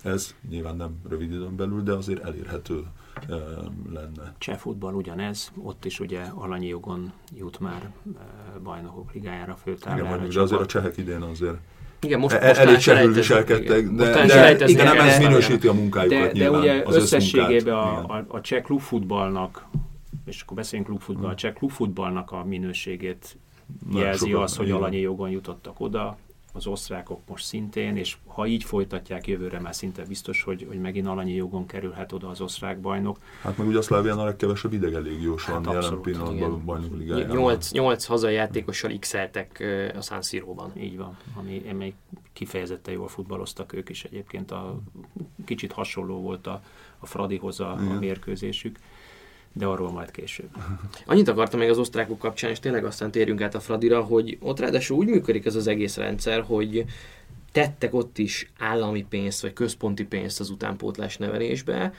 [0.04, 2.84] ez nyilván nem rövid időn belül, de azért elérhető
[3.30, 3.36] e,
[3.90, 4.34] lenne.
[4.38, 10.10] Cseh futball ugyanez, ott is ugye alanyi jogon jut már e, bajnokok ligájára Igen, főtáblára.
[10.10, 11.58] mondjuk, a de azért a csehek idén azért
[12.02, 16.20] Igen, most, e- most elég csehül viselkedtek, de, de, de nem ez minősíti a munkájukat
[16.20, 19.68] De, de nyilván, ugye az összességében a, a, a cseh klubfutballnak,
[20.26, 23.38] és akkor beszéljünk klubfutball, a cseh klubfutballnak a minőségét
[23.94, 24.78] jelzi sokan, az, hogy igen.
[24.78, 26.18] alanyi jogon jutottak oda,
[26.54, 31.08] az osztrákok most szintén, és ha így folytatják jövőre, már szinte biztos, hogy, hogy megint
[31.08, 33.18] alanyi jogon kerülhet oda az osztrák bajnok.
[33.42, 36.52] Hát meg ugye a Szlávián a legkevesebb idegen légiós Hát van jelen abszolút, pillanatban igen.
[36.52, 37.36] a bajnok ligájában.
[37.36, 40.72] Nyolc, nyolc hazai játékossal x-eltek ö, a San Siro-ban.
[40.78, 41.94] Így van, ami még
[42.34, 44.52] kifejezetten jól futballoztak ők is egyébként.
[44.52, 44.80] A,
[45.46, 46.62] kicsit hasonló volt a,
[47.00, 48.80] a Fradihoz a, a mérkőzésük,
[49.54, 50.50] de arról majd később.
[51.06, 54.60] Annyit akartam még az osztrákok kapcsán, és tényleg aztán térjünk át a Fradira, hogy ott
[54.60, 56.86] ráadásul úgy működik ez az egész rendszer, hogy
[57.52, 61.94] tettek ott is állami pénzt, vagy központi pénzt az utánpótlás nevelésbe,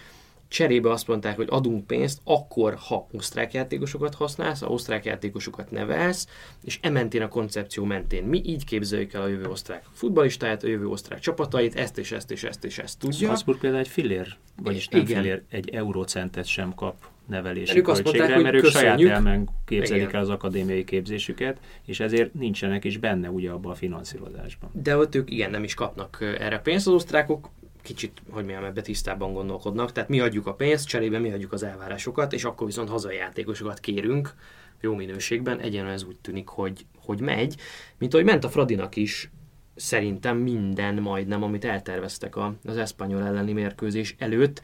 [0.50, 6.26] cserébe azt mondták, hogy adunk pénzt, akkor, ha osztrák játékosokat használsz, ha osztrák játékosokat nevelsz,
[6.64, 8.24] és e mentén a koncepció mentén.
[8.24, 12.30] Mi így képzeljük el a jövő osztrák futballistáját, a jövő osztrák csapatait, ezt és ezt
[12.30, 13.26] és ezt és ezt tudja.
[13.26, 15.22] Salzburg például egy fillér, vagyis nem Igen.
[15.22, 19.10] fillér, egy eurócentet sem kap nevelési Ők költségre, mondták, mert ők saját köszönjük.
[19.10, 20.14] elmen képzelik Igen.
[20.14, 24.70] el az akadémiai képzésüket, és ezért nincsenek is benne ugye abban a finanszírozásban.
[24.72, 26.86] De ott ők igen nem is kapnak erre pénzt.
[26.86, 27.50] Az osztrákok
[27.82, 29.92] kicsit, hogy milyen ebbe tisztában gondolkodnak.
[29.92, 33.80] Tehát mi adjuk a pénzt, cserébe mi adjuk az elvárásokat, és akkor viszont hazai játékosokat
[33.80, 34.34] kérünk
[34.80, 35.60] jó minőségben.
[35.60, 37.56] Egyenlően ez úgy tűnik, hogy, hogy megy.
[37.98, 39.30] Mint ahogy ment a Fradinak is,
[39.74, 44.62] szerintem minden majdnem, amit elterveztek az Espanyol elleni mérkőzés előtt.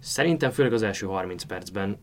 [0.00, 1.98] Szerintem főleg az első 30 percben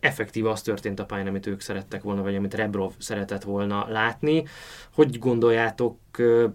[0.00, 4.44] effektíve az történt a pályán, amit ők szerettek volna, vagy amit Rebrov szeretett volna látni.
[4.94, 5.98] Hogy gondoljátok,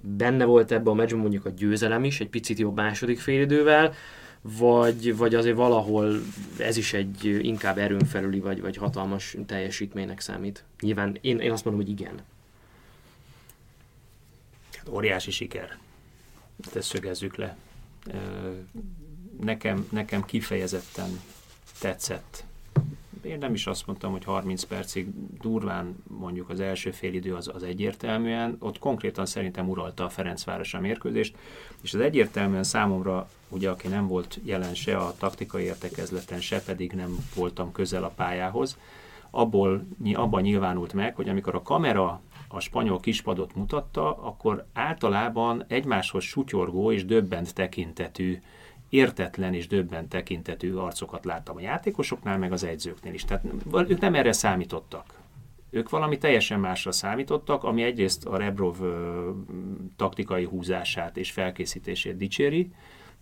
[0.01, 3.93] benne volt ebbe a meccsben mondjuk a győzelem is, egy picit jobb második félidővel,
[4.41, 6.21] vagy, vagy azért valahol
[6.57, 10.63] ez is egy inkább erőn felüli, vagy, vagy hatalmas teljesítménynek számít?
[10.79, 12.21] Nyilván én, én azt mondom, hogy igen.
[14.77, 15.77] Hát óriási siker.
[16.75, 17.57] Ezt szögezzük le.
[19.43, 21.21] Nekem, nekem kifejezetten
[21.79, 22.43] tetszett.
[23.21, 25.07] Én nem is azt mondtam, hogy 30 percig
[25.41, 30.79] durván mondjuk az első félidő az, az egyértelműen, ott konkrétan szerintem uralta a Ferencváros a
[30.79, 31.35] mérkőzést,
[31.81, 36.91] és az egyértelműen számomra, ugye aki nem volt jelen se a taktikai értekezleten, se pedig
[36.91, 38.77] nem voltam közel a pályához,
[39.29, 46.23] abból, abban nyilvánult meg, hogy amikor a kamera a spanyol kispadot mutatta, akkor általában egymáshoz
[46.23, 48.41] sutyorgó és döbbent tekintetű,
[48.89, 53.25] értetlen és döbbent tekintetű arcokat láttam a játékosoknál, meg az edzőknél is.
[53.25, 53.43] Tehát
[53.87, 55.17] ők nem erre számítottak.
[55.69, 59.29] Ők valami teljesen másra számítottak, ami egyrészt a Rebrov ö,
[59.95, 62.71] taktikai húzását és felkészítését dicséri,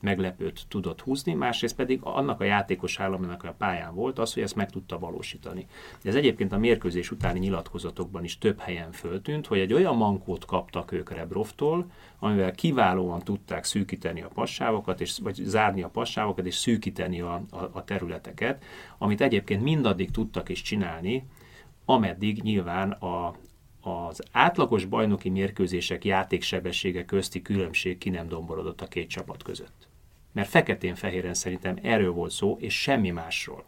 [0.01, 4.55] meglepőt tudott húzni, másrészt pedig annak a játékos államnak a pályán volt az, hogy ezt
[4.55, 5.67] meg tudta valósítani.
[6.03, 10.91] Ez egyébként a mérkőzés utáni nyilatkozatokban is több helyen föltűnt, hogy egy olyan mankót kaptak
[10.91, 17.21] ők Rebrovtól, amivel kiválóan tudták szűkíteni a passávokat, és, vagy zárni a passávokat, és szűkíteni
[17.21, 18.63] a, a, a területeket,
[18.97, 21.27] amit egyébként mindaddig tudtak is csinálni,
[21.86, 23.36] ameddig nyilván a,
[23.81, 29.87] az átlagos bajnoki mérkőzések játéksebessége közti különbség ki nem domborodott a két csapat között.
[30.31, 33.65] Mert feketén-fehéren szerintem erről volt szó, és semmi másról.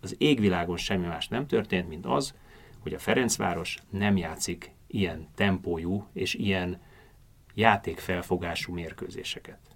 [0.00, 2.34] Az égvilágon semmi más nem történt, mint az,
[2.78, 6.80] hogy a Ferencváros nem játszik ilyen tempójú és ilyen
[7.54, 9.69] játékfelfogású mérkőzéseket.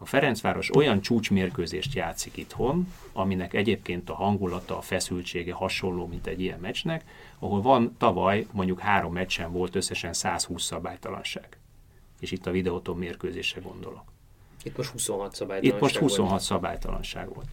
[0.00, 6.40] A Ferencváros olyan csúcsmérkőzést játszik itthon, aminek egyébként a hangulata, a feszültsége hasonló, mint egy
[6.40, 7.04] ilyen meccsnek,
[7.38, 11.58] ahol van tavaly mondjuk három meccsen volt összesen 120 szabálytalanság.
[12.20, 14.04] És itt a videóton mérkőzésre gondolok.
[14.62, 16.42] Itt most 26 szabálytalanság Itt most 26 volt.
[16.42, 17.48] szabálytalanság volt.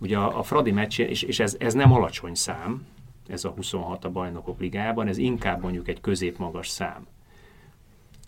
[0.00, 2.86] Ugye a, a Fradi meccs, és, és ez, ez nem alacsony szám,
[3.28, 7.06] ez a 26 a bajnokok ligájában, ez inkább mondjuk egy középmagas szám.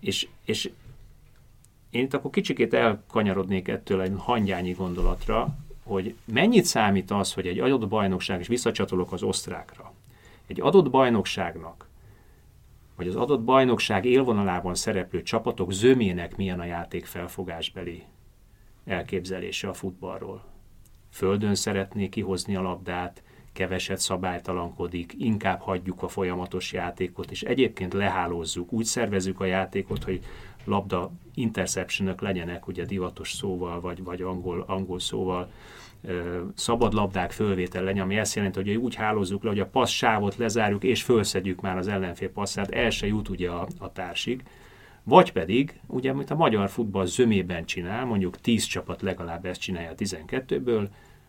[0.00, 0.70] És, és
[1.90, 7.58] én itt akkor kicsikét elkanyarodnék ettől egy hangyányi gondolatra, hogy mennyit számít az, hogy egy
[7.58, 9.92] adott bajnokság, és visszacsatolok az osztrákra,
[10.46, 11.88] egy adott bajnokságnak,
[12.96, 18.02] vagy az adott bajnokság élvonalában szereplő csapatok zömének milyen a játék felfogásbeli
[18.84, 20.44] elképzelése a futballról.
[21.10, 23.22] Földön szeretné kihozni a labdát,
[23.52, 30.24] keveset szabálytalankodik, inkább hagyjuk a folyamatos játékot, és egyébként lehálózzuk, úgy szervezzük a játékot, hogy
[30.68, 35.50] labda interception legyenek, ugye divatos szóval, vagy, vagy angol, angol szóval,
[36.54, 40.36] szabad labdák fölvétel legyen, ami azt jelenti, hogy úgy hálózzuk le, hogy a passz sávot
[40.36, 44.42] lezárjuk, és fölszedjük már az ellenfél passzát, el se jut ugye a, a társig.
[45.02, 49.90] Vagy pedig, ugye, amit a magyar futball zömében csinál, mondjuk 10 csapat legalább ezt csinálja
[49.90, 50.88] a 12-ből,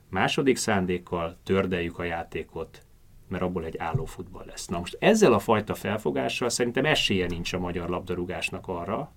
[0.10, 2.86] második szándékkal tördeljük a játékot,
[3.28, 4.68] mert abból egy álló futball lesz.
[4.68, 9.12] Na most ezzel a fajta felfogással szerintem esélye nincs a magyar labdarúgásnak arra,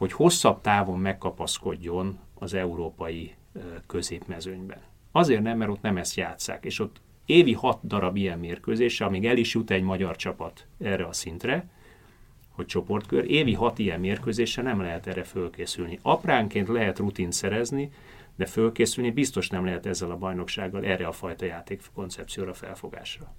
[0.00, 3.34] hogy hosszabb távon megkapaszkodjon az európai
[3.86, 4.80] középmezőnyben.
[5.12, 9.26] Azért nem, mert ott nem ezt játszák, és ott évi hat darab ilyen mérkőzése, amíg
[9.26, 11.68] el is jut egy magyar csapat erre a szintre,
[12.50, 15.98] hogy csoportkör, évi hat ilyen mérkőzése nem lehet erre fölkészülni.
[16.02, 17.92] Apránként lehet rutint szerezni,
[18.36, 23.34] de fölkészülni biztos nem lehet ezzel a bajnoksággal erre a fajta játékkoncepcióra, felfogásra.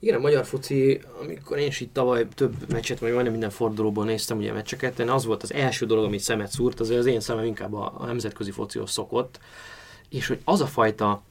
[0.00, 4.04] Igen, a magyar foci, amikor én is itt tavaly több meccset, vagy majdnem minden fordulóból
[4.04, 7.44] néztem ugye meccseket, az volt az első dolog, ami szemet szúrt, azért az én szemem
[7.44, 9.40] inkább a, a nemzetközi focihoz szokott,
[10.08, 11.22] és hogy az a fajta,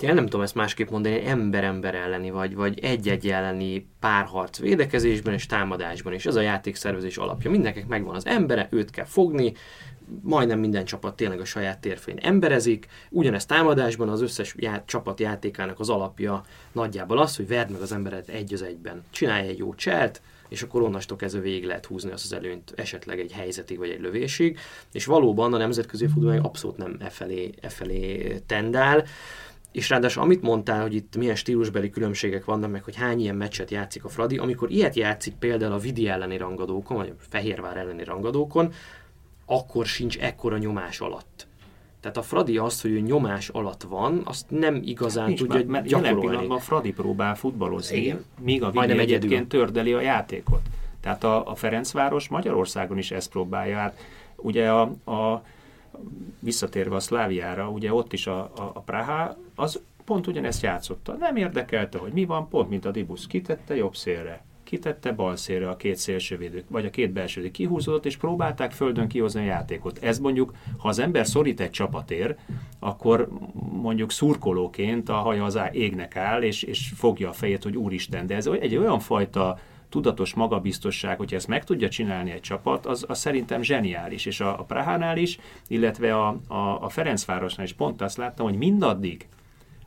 [0.00, 5.46] én nem tudom ezt másképp mondani, ember-ember elleni, vagy, vagy egy-egy elleni párharc védekezésben és
[5.46, 7.50] támadásban, és ez a játékszervezés alapja.
[7.50, 9.52] Mindenkinek megvan az embere, őt kell fogni,
[10.22, 12.86] majdnem minden csapat tényleg a saját térfén emberezik.
[13.10, 17.92] Ugyanezt támadásban az összes já- csapat játékának az alapja nagyjából az, hogy verd meg az
[17.92, 19.02] emberet egy az egyben.
[19.10, 23.18] Csinálj egy jó cselt, és akkor onnastól kezdve végig lehet húzni azt az előnyt esetleg
[23.18, 24.58] egy helyzetig vagy egy lövésig,
[24.92, 29.04] és valóban a nemzetközi futball abszolút nem e felé, e felé tendál,
[29.72, 33.70] és ráadásul amit mondtál, hogy itt milyen stílusbeli különbségek vannak, meg hogy hány ilyen meccset
[33.70, 38.04] játszik a Fradi, amikor ilyet játszik például a Vidi elleni rangadókon, vagy a Fehérvár elleni
[38.04, 38.72] rangadókon,
[39.46, 41.46] akkor sincs ekkora nyomás alatt.
[42.00, 45.86] Tehát a Fradi azt, hogy ő nyomás alatt van, azt nem igazán Nincs tudja mert
[45.86, 46.06] gyakorolni.
[46.06, 48.24] Jelen pillanatban Fradi próbál futballozni, Igen.
[48.40, 50.60] míg a Vidi egyébként tördeli a játékot.
[51.00, 53.76] Tehát a, a Ferencváros Magyarországon is ezt próbálja.
[53.76, 53.98] Hát
[54.36, 55.44] ugye a, a
[56.38, 61.12] visszatérve a Szláviára, ugye ott is a, a, a Praha, az pont ugyanezt játszotta.
[61.12, 65.34] Nem érdekelte, hogy mi van, pont mint a Dibusz kitette jobb szélre kitette bal
[65.68, 69.98] a két szélsővédők, vagy a két belsővédő kihúzódott, és próbálták földön kihozni a játékot.
[70.02, 72.36] Ez mondjuk, ha az ember szorít egy csapatér,
[72.78, 73.28] akkor
[73.72, 78.34] mondjuk szurkolóként a haja az égnek áll, és, és fogja a fejét, hogy úristen, de
[78.34, 79.58] ez egy olyan fajta
[79.88, 84.26] tudatos magabiztosság, hogyha ezt meg tudja csinálni egy csapat, az, az szerintem zseniális.
[84.26, 88.56] És a, a Prahánál is, illetve a, a, a Ferencvárosnál is pont azt láttam, hogy
[88.56, 89.26] mindaddig,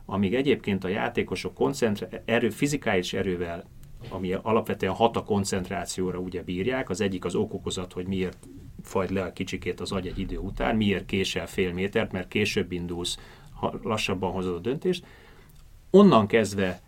[0.04, 3.64] amíg egyébként a játékosok koncentrál, erő, fizikális erővel
[4.08, 6.90] ami alapvetően hat a koncentrációra ugye bírják.
[6.90, 8.48] Az egyik az okokozat, hogy miért
[8.82, 12.72] fajd le a kicsikét az agy egy idő után, miért késel fél métert, mert később
[12.72, 13.18] indulsz,
[13.82, 15.04] lassabban hozod a döntést.
[15.90, 16.80] Onnan kezdve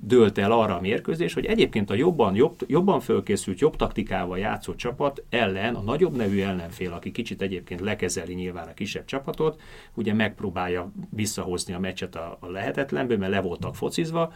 [0.00, 4.74] dőlt el arra a mérkőzés, hogy egyébként a jobban, jobb, jobban fölkészült, jobb taktikával játszó
[4.74, 9.60] csapat ellen, a nagyobb nevű ellenfél, aki kicsit egyébként lekezeli nyilván a kisebb csapatot,
[9.94, 14.32] ugye megpróbálja visszahozni a meccset a, a lehetetlenből, mert le voltak focizva,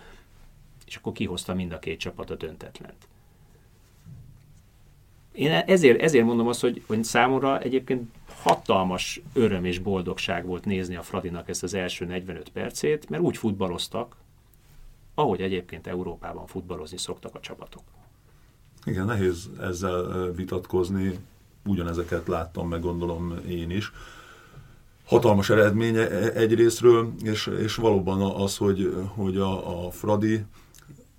[0.90, 3.08] és akkor kihozta mind a két csapat a döntetlent.
[5.32, 8.10] Én ezért, ezért mondom azt, hogy, hogy számomra egyébként
[8.42, 13.36] hatalmas öröm és boldogság volt nézni a Fradinak ezt az első 45 percét, mert úgy
[13.36, 14.16] futballoztak,
[15.14, 17.82] ahogy egyébként Európában futballozni szoktak a csapatok.
[18.84, 21.18] Igen, nehéz ezzel vitatkozni,
[21.66, 23.92] ugyanezeket láttam, meg gondolom én is.
[25.04, 30.44] Hatalmas eredménye e-, egyrésztről, és, és valóban az, hogy, hogy a, a Fradi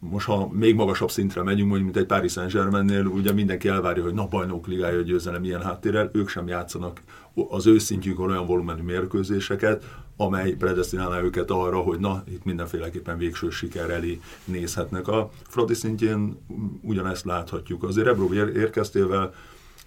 [0.10, 4.14] most ha még magasabb szintre megyünk, mondjuk, mint egy Paris Saint-Germainnél, ugye mindenki elvárja, hogy
[4.14, 7.02] na bajnok ligája győzelem ilyen háttérrel, ők sem játszanak
[7.50, 9.84] az ő szintjükön olyan volumenű mérkőzéseket,
[10.18, 15.08] amely predestinálná őket arra, hogy na, itt mindenféleképpen végső siker elé nézhetnek.
[15.08, 16.38] A Fradi szintjén
[16.82, 17.84] ugyanezt láthatjuk.
[17.84, 19.34] Azért Ebro érkeztével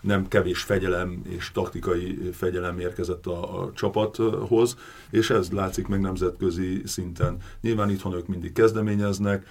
[0.01, 4.77] nem kevés fegyelem és taktikai fegyelem érkezett a, a csapathoz,
[5.11, 7.37] és ez látszik meg nemzetközi szinten.
[7.61, 9.47] Nyilván itthon ők mindig kezdeményeznek,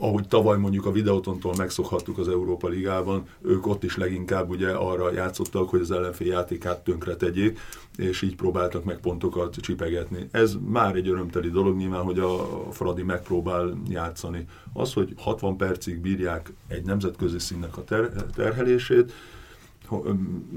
[0.00, 5.12] ahogy tavaly mondjuk a videótontól megszokhattuk az Európa Ligában, ők ott is leginkább ugye arra
[5.12, 7.58] játszottak, hogy az ellenfél játékát tönkre tegyék,
[7.96, 10.28] és így próbáltak meg pontokat csipegetni.
[10.30, 14.46] Ez már egy örömteli dolog nyilván, hogy a Fradi megpróbál játszani.
[14.72, 19.12] Az, hogy 60 percig bírják egy nemzetközi színnek a ter- terhelését,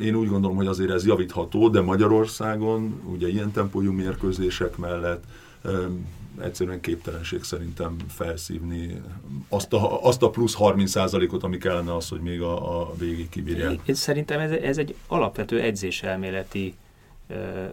[0.01, 5.23] én úgy gondolom, hogy azért ez javítható, de Magyarországon ugye ilyen tempójú mérkőzések mellett
[6.41, 9.01] egyszerűen képtelenség szerintem felszívni
[9.49, 13.79] azt a, azt a plusz 30%-ot, ami kellene az, hogy még a, a végig kibírják.
[13.87, 16.75] Szerintem ez, ez egy alapvető edzéselméleti
[17.29, 17.69] uh,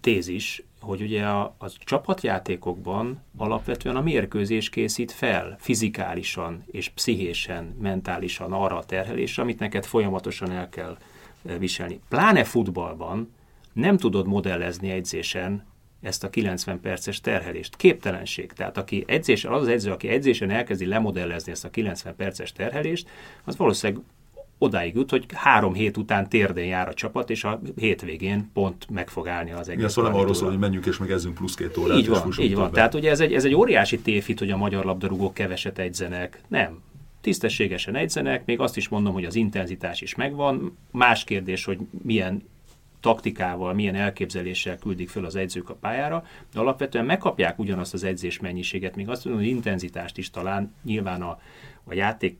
[0.00, 8.52] tézis, hogy ugye a, a csapatjátékokban alapvetően a mérkőzés készít fel fizikálisan és pszichésen, mentálisan
[8.52, 10.96] arra a terhelésre, amit neked folyamatosan el kell
[11.58, 12.00] viselni.
[12.08, 13.32] Pláne futballban
[13.72, 15.64] nem tudod modellezni edzésen
[16.02, 17.76] ezt a 90 perces terhelést.
[17.76, 18.52] Képtelenség.
[18.52, 23.08] Tehát aki edzésen, az az edző, aki edzésen elkezdi lemodellezni ezt a 90 perces terhelést,
[23.44, 24.02] az valószínűleg
[24.58, 29.08] odáig jut, hogy három hét után térdén jár a csapat, és a hétvégén pont meg
[29.08, 29.78] fog állni az egész.
[29.78, 31.98] Igen, szóval nem arról szól, hogy menjünk és meg ezzünk plusz két órát.
[31.98, 32.72] Így van, így van.
[32.72, 36.40] Tehát ugye ez egy, ez egy óriási tévhit, hogy a magyar labdarúgók keveset edzenek.
[36.48, 36.80] Nem.
[37.20, 40.76] Tisztességesen edzenek, még azt is mondom, hogy az intenzitás is megvan.
[40.90, 42.42] Más kérdés, hogy milyen
[43.02, 48.40] taktikával, milyen elképzeléssel küldik föl az edzők a pályára, de alapvetően megkapják ugyanazt az edzés
[48.40, 51.40] mennyiséget, még azt mondom, hogy intenzitást is talán nyilván a,
[51.84, 52.38] a játék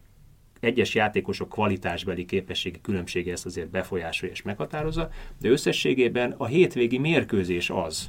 [0.60, 5.10] egyes játékosok kvalitásbeli képességi különbsége ezt azért befolyásolja és meghatározza,
[5.40, 8.08] de összességében a hétvégi mérkőzés az,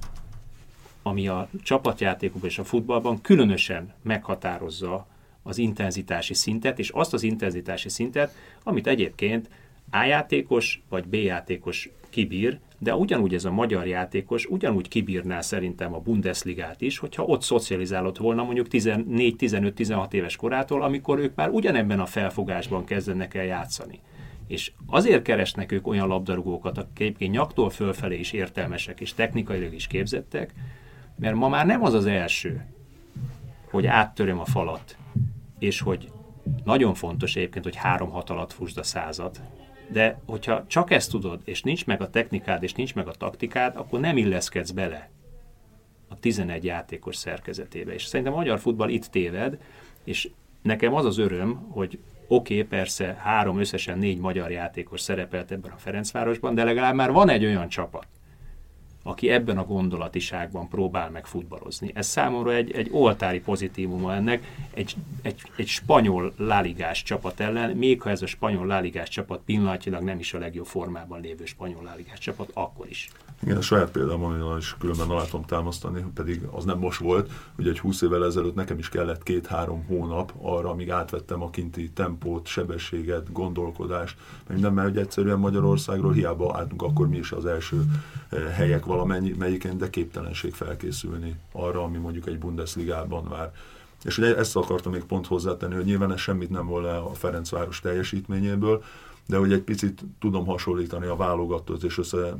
[1.03, 5.07] ami a csapatjátékokban és a futballban különösen meghatározza
[5.43, 9.49] az intenzitási szintet, és azt az intenzitási szintet, amit egyébként
[9.95, 15.93] A játékos vagy B játékos kibír, de ugyanúgy ez a magyar játékos ugyanúgy kibírná szerintem
[15.93, 21.99] a Bundesligát is, hogyha ott szocializálott volna mondjuk 14-15-16 éves korától, amikor ők már ugyanebben
[21.99, 23.99] a felfogásban kezdenek el játszani.
[24.47, 29.87] És azért keresnek ők olyan labdarúgókat, akik egyébként nyaktól fölfelé is értelmesek és technikailag is
[29.87, 30.53] képzettek,
[31.15, 32.65] mert ma már nem az az első,
[33.69, 34.97] hogy áttöröm a falat,
[35.59, 36.11] és hogy
[36.63, 39.41] nagyon fontos egyébként, hogy három hat alatt fusd a század,
[39.87, 43.75] de hogyha csak ezt tudod, és nincs meg a technikád, és nincs meg a taktikád,
[43.75, 45.09] akkor nem illeszkedsz bele
[46.07, 47.93] a 11 játékos szerkezetébe.
[47.93, 49.57] És szerintem a magyar futball itt téved,
[50.03, 50.29] és
[50.61, 55.71] nekem az az öröm, hogy oké, okay, persze három, összesen négy magyar játékos szerepelt ebben
[55.71, 58.07] a Ferencvárosban, de legalább már van egy olyan csapat,
[59.03, 61.91] aki ebben a gondolatiságban próbál meg futballozni.
[61.93, 68.01] Ez számomra egy, egy oltári pozitívuma ennek, egy, egy, egy spanyol láligás csapat ellen, még
[68.01, 72.19] ha ez a spanyol láligás csapat pillanatilag nem is a legjobb formában lévő spanyol láligás
[72.19, 73.09] csapat, akkor is.
[73.43, 77.67] Igen, a saját példám, is különben alá tudom támasztani, pedig az nem most volt, hogy
[77.67, 82.47] egy 20 évvel ezelőtt nekem is kellett két-három hónap arra, amíg átvettem a kinti tempót,
[82.47, 84.17] sebességet, gondolkodást,
[84.57, 87.83] nem, mert egyszerűen Magyarországról hiába álltunk akkor mi is az első
[88.29, 93.51] eh, helyek valamelyiken, de képtelenség felkészülni arra, ami mondjuk egy Bundesligában vár.
[94.03, 97.79] És ugye ezt akartam még pont hozzátenni, hogy nyilván ez semmit nem volna a Ferencváros
[97.79, 98.83] teljesítményéből,
[99.27, 102.35] de hogy egy picit tudom hasonlítani a válogatót, és össze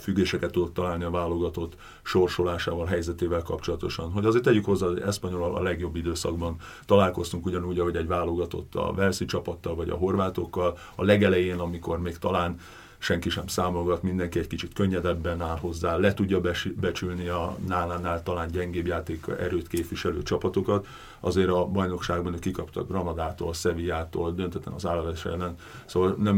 [0.00, 4.12] függéseket tudok találni a válogatott sorsolásával, helyzetével kapcsolatosan.
[4.12, 6.56] Hogy azért tegyük hozzá, hogy Eszpanyol a legjobb időszakban
[6.86, 12.18] találkoztunk ugyanúgy, ahogy egy válogatott a Velszi csapattal, vagy a horvátokkal, a legelején, amikor még
[12.18, 12.58] talán
[13.02, 16.40] senki sem számolgat, mindenki egy kicsit könnyedebben áll hozzá, le tudja
[16.80, 20.86] becsülni a nálánál talán gyengébb játék erőt képviselő csapatokat.
[21.20, 26.36] Azért a bajnokságban ők kikaptak Granadától, Sevillától, döntetlen az Állaves ellen, szóval nem,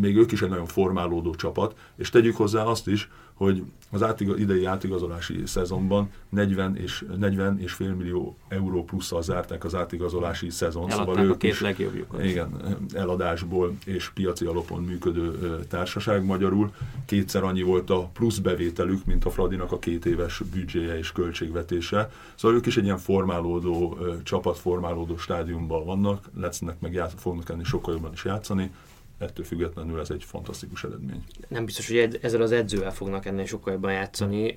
[0.00, 4.36] még ők is egy nagyon formálódó csapat, és tegyük hozzá azt is, hogy az átiga,
[4.36, 10.90] idei átigazolási szezonban 40 és, 40 és fél millió euró plusszal zárták az átigazolási szezon.
[10.90, 12.24] szóval ők a két legjobbjukat.
[12.24, 16.72] Igen, eladásból és piaci alapon működő társaság magyarul.
[17.06, 22.10] Kétszer annyi volt a plusz bevételük, mint a Fradinak a két éves büdzséje és költségvetése.
[22.34, 27.94] Szóval ők is egy ilyen formálódó, csapatformálódó stádiumban vannak, lesznek meg ját, fognak enni sokkal
[27.94, 28.70] jobban is játszani
[29.18, 31.24] ettől függetlenül ez egy fantasztikus eredmény.
[31.48, 34.54] Nem biztos, hogy ezzel az edzővel fognak ennél sokkal jobban játszani.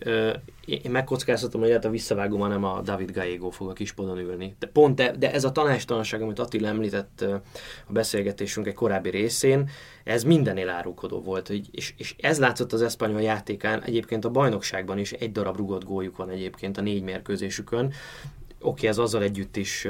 [0.66, 4.56] Én megkockáztatom, hogy hát a visszavágóban nem a David Gallego fog a kispodon ülni.
[4.60, 7.22] De pont de, de ez a tanástalanság, amit Attila említett
[7.88, 9.70] a beszélgetésünk egy korábbi részén,
[10.04, 11.50] ez mindenél árulkodó volt.
[11.72, 16.18] És, és ez látszott az eszpanyol játékán, egyébként a bajnokságban is egy darab rugott góljuk
[16.18, 17.94] van egyébként a négy mérkőzésükön
[18.62, 19.88] Oké, ez azzal együtt is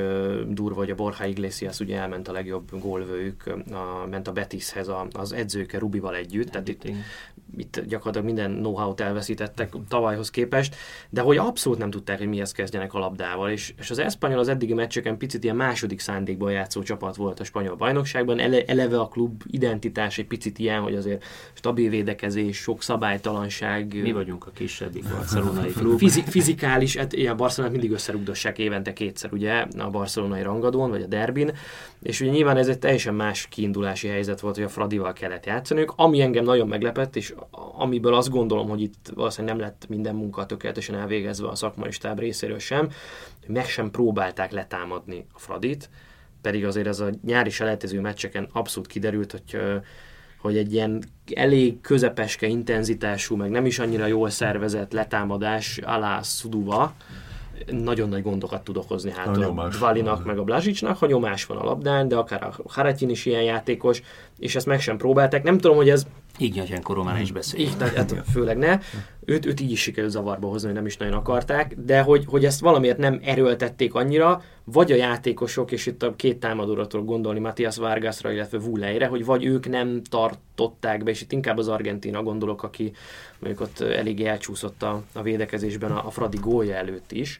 [0.48, 5.08] durva, hogy a Borja Iglesias ugye elment a legjobb gólvőjük, a, ment a Betishez a,
[5.12, 6.84] az edzőke Rubival együtt, tehát itt,
[7.58, 10.76] itt gyakorlatilag minden know-how-t elveszítettek tavalyhoz képest,
[11.10, 14.48] de hogy abszolút nem tudták, hogy mihez kezdjenek a labdával, és, és az Espanyol az
[14.48, 19.08] eddigi meccseken picit ilyen második szándékban játszó csapat volt a spanyol bajnokságban, Ele, eleve a
[19.08, 24.02] klub identitás egy picit ilyen, hogy azért stabil védekezés, sok szabálytalanság.
[24.02, 25.98] Mi vagyunk a kisebbik barcelonai klub.
[25.98, 31.06] Fizi, fizikális, hát ilyen Barcelonát mindig összerugdossák évente kétszer, ugye, a barcelonai rangadón, vagy a
[31.06, 31.52] derbin,
[32.02, 35.94] és ugye nyilván ez egy teljesen más kiindulási helyzet volt, hogy a Fradival kellett játszaniuk,
[35.96, 37.34] ami engem nagyon meglepett, és
[37.78, 42.20] amiből azt gondolom, hogy itt valószínűleg nem lett minden munka tökéletesen elvégezve a szakmai stáb
[42.20, 42.90] részéről sem,
[43.46, 45.90] hogy meg sem próbálták letámadni a Fradit,
[46.42, 49.60] pedig azért ez a nyári selejtező meccseken abszolút kiderült, hogy
[50.42, 51.04] hogy egy ilyen
[51.36, 56.94] elég közepeske intenzitású, meg nem is annyira jól szervezett letámadás alá Szuduva,
[57.68, 61.58] nagyon nagy gondokat tud okozni hát a, a Dvalinak, meg a Blazsicsnak, ha nyomás van
[61.58, 64.02] a labdán, de akár a Haratin is ilyen játékos,
[64.40, 65.44] és ezt meg sem próbálták.
[65.44, 66.08] Nem tudom, hogy ez
[66.40, 67.60] Ignyatyánkor már is beszél.
[67.60, 68.80] Így, hát főleg ne.
[69.26, 72.46] Őt, őt így is sikerült zavarba hozni, hogy nem is nagyon akarták, de hogy, hogy
[72.46, 77.40] ezt valamiért nem erőltették annyira, vagy a játékosok, és itt a két támadóra tudok gondolni,
[77.40, 82.24] Matthias Vargasra, illetve Vuleire, hogy vagy ők nem tartották be, és itt inkább az Argentina
[82.24, 82.92] gondolok, aki
[83.40, 87.40] mondjuk ott eléggé elcsúszott a, a védekezésben a, a Fradi gólja előtt is,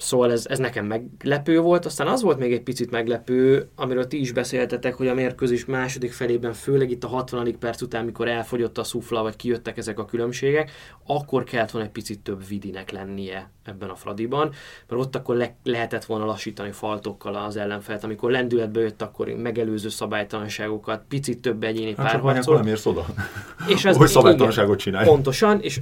[0.00, 1.84] Szóval ez, ez nekem meglepő volt.
[1.84, 6.12] Aztán az volt még egy picit meglepő, amiről ti is beszéltetek, hogy a mérkőzés második
[6.12, 7.58] felében, főleg itt a 60.
[7.58, 10.70] perc után, mikor elfogyott a szufla, vagy kijöttek ezek a különbségek,
[11.06, 14.52] akkor kellett volna egy picit több vidinek lennie ebben a Fradiban,
[14.88, 19.88] mert ott akkor le, lehetett volna lassítani faltokkal az ellenfelt, amikor lendületbe jött, akkor megelőző
[19.88, 22.56] szabálytalanságokat, picit több egyéni hát párharcol.
[22.56, 23.06] Nem érsz oda,
[23.74, 25.06] és ez, hogy szabálytalanságot csinálj.
[25.06, 25.78] Pontosan, és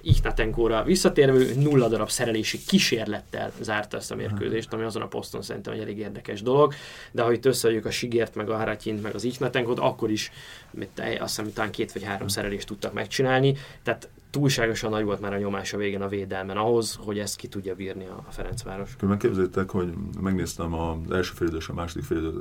[0.00, 5.72] Ihnatenkóra visszatérve nulla darab szerelési kísérlettel zárta ezt a mérkőzést, ami azon a poszton szerintem
[5.72, 6.74] egy elég érdekes dolog,
[7.12, 10.30] de ha itt összeadjuk a Sigért, meg a Haratyint, meg az Ihnatenkót, akkor is
[10.70, 15.32] mit, azt hiszem, talán két vagy három szerelést tudtak megcsinálni, tehát túlságosan nagy volt már
[15.32, 18.96] a nyomás a végén a védelmen ahhoz, hogy ezt ki tudja bírni a Ferencváros.
[18.96, 22.32] Különben képzeljétek, hogy megnéztem az első félidő és a második félidő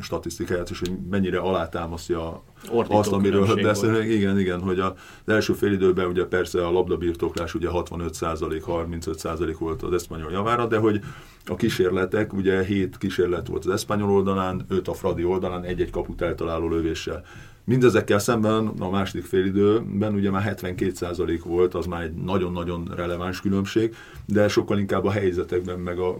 [0.00, 4.10] statisztikáját, és hogy mennyire alátámasztja Ordító azt, amiről beszélünk.
[4.10, 4.92] Igen, igen, hogy az
[5.26, 11.00] első félidőben ugye persze a labdabirtoklás ugye 65% 35% volt az eszpanyol javára, de hogy
[11.46, 16.20] a kísérletek, ugye 7 kísérlet volt az eszpanyol oldalán, 5 a Fradi oldalán, egy-egy kaput
[16.20, 17.24] eltaláló lövéssel.
[17.64, 23.94] Mindezekkel szemben a második félidőben ugye már 72% volt, az már egy nagyon-nagyon releváns különbség,
[24.26, 26.18] de sokkal inkább a helyzetekben, meg a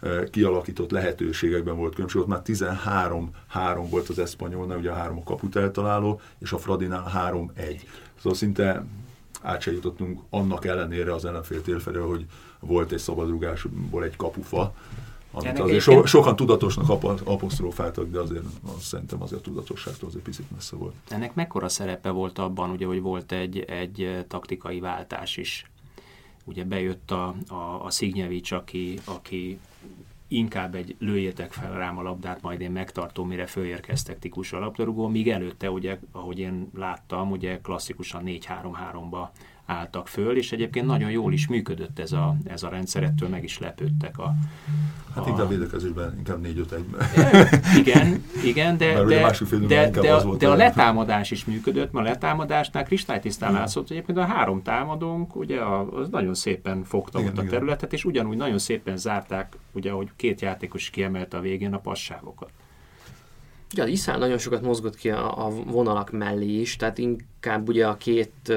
[0.00, 2.20] e, kialakított lehetőségekben volt különbség.
[2.20, 7.32] Ott már 13-3 volt az Eszpanyolnál, ugye a három a kaput eltaláló, és a Fradinál
[7.32, 7.80] 3-1.
[8.16, 8.84] Szóval szinte
[9.42, 12.26] át se jutottunk annak ellenére az ellenfél térfelől, hogy
[12.60, 14.74] volt egy szabadrugásból egy kapufa,
[15.32, 16.88] amit azért so, sokan tudatosnak
[17.24, 18.44] apostrofáltak, de azért
[18.76, 20.94] az, szerintem azért a tudatosságtól azért picit messze volt.
[21.08, 25.70] Ennek mekkora szerepe volt abban, ugye, hogy volt egy, egy taktikai váltás is?
[26.44, 29.58] Ugye bejött a, a, a Szignyevics, aki, aki
[30.28, 35.08] inkább egy lőjétek fel rám a labdát, majd én megtartom, mire fölérkeztek tikus a labdarúgó,
[35.08, 39.28] míg előtte, ugye, ahogy én láttam, ugye klasszikusan 4-3-3-ba
[39.70, 43.44] álltak föl, és egyébként nagyon jól is működött ez a, ez a rendszer, ettől meg
[43.44, 44.34] is lepődtek a...
[45.14, 45.28] Hát a...
[45.28, 46.84] inkább védekezésben, inkább 4 5 1
[47.78, 49.32] Igen, igen, de, de,
[49.66, 54.18] de, de, a, de a letámadás is működött, mert a letámadásnál kristálytisztán látszott, hogy egyébként
[54.18, 57.94] a három támadónk, ugye az nagyon szépen fogta igen, ott a területet, igen.
[57.94, 62.50] és ugyanúgy nagyon szépen zárták, ugye, hogy két játékos kiemelte a végén a passágokat.
[63.72, 67.86] Ugye az Iszál nagyon sokat mozgott ki a, a vonalak mellé is, tehát inkább ugye
[67.86, 68.52] a két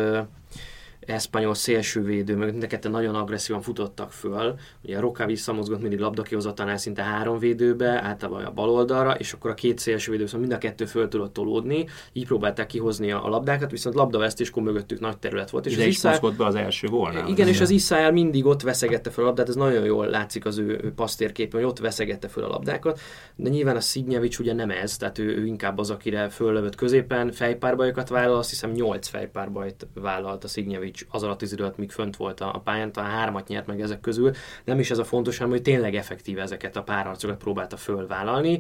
[1.05, 4.55] eszpanyol szélsővédő, meg mind nagyon agresszívan futottak föl.
[4.83, 9.53] Ugye Roka visszamozgott mindig labdakihozatanál szinte három védőbe, általában a bal oldalra, és akkor a
[9.53, 13.95] két szélsővédő szóval mind a kettő föl tudott tolódni, így próbálták kihozni a labdákat, viszont
[13.95, 15.65] labdavesztéskor mögöttük nagy terület volt.
[15.65, 16.19] És De az is Iszá...
[16.37, 17.27] be az első volna.
[17.27, 20.57] Igen, és az Iszáel mindig ott veszegette fel a labdát, ez nagyon jól látszik az
[20.57, 22.99] ő, pasztérképen, hogy ott veszegette fel a labdákat,
[23.35, 27.31] de nyilván a Szignyevics ugye nem ez, tehát ő, ő inkább az, akire föllövött középen,
[27.31, 31.77] fejpárbajokat vállal, azt hiszem 8 fejpárbajt vállalt a Szignyevics Mitrovic az alatt az idő alatt,
[31.77, 34.31] míg fönt volt a, pályán, talán hármat nyert meg ezek közül.
[34.63, 38.59] Nem is ez a fontos, hanem hogy tényleg effektív ezeket a párharcokat próbálta fölvállalni.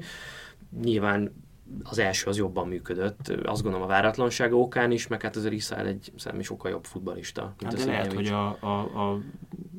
[0.81, 1.33] Nyilván
[1.83, 5.87] az első az jobban működött, azt gondolom a váratlansága okán is, meg hát azért Iszál
[5.87, 7.53] egy szerintem sokkal jobb futbalista.
[7.63, 9.19] Hát de lehet, hogy a, a, a,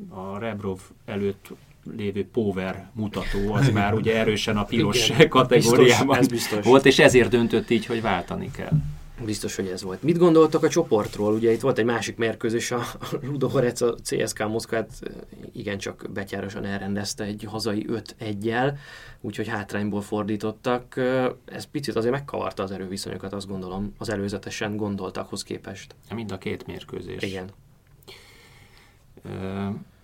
[0.09, 1.49] a Rebrov előtt
[1.97, 6.65] lévő power mutató, az már ugye erősen a piros Igen, kategóriában biztos, biztos.
[6.65, 8.73] volt, és ezért döntött így, hogy váltani kell.
[9.23, 10.03] Biztos, hogy ez volt.
[10.03, 11.35] Mit gondoltak a csoportról?
[11.35, 12.83] Ugye itt volt egy másik mérkőzés, a
[13.23, 14.91] Ludogorec a CSK Moszkvát
[15.53, 18.79] igencsak betyárosan elrendezte egy hazai 5-1-jel,
[19.21, 20.97] úgyhogy hátrányból fordítottak.
[21.45, 25.95] Ez picit azért megkavarta az erőviszonyokat, azt gondolom, az előzetesen gondoltakhoz képest.
[26.15, 27.23] Mind a két mérkőzés.
[27.23, 27.51] Igen.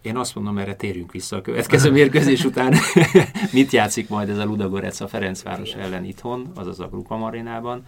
[0.03, 2.75] Én azt mondom, erre térjünk vissza a következő mérkőzés után.
[3.53, 7.87] Mit játszik majd ez a Ludogorec a Ferencváros ellen itthon, azaz a Grupa Marinában.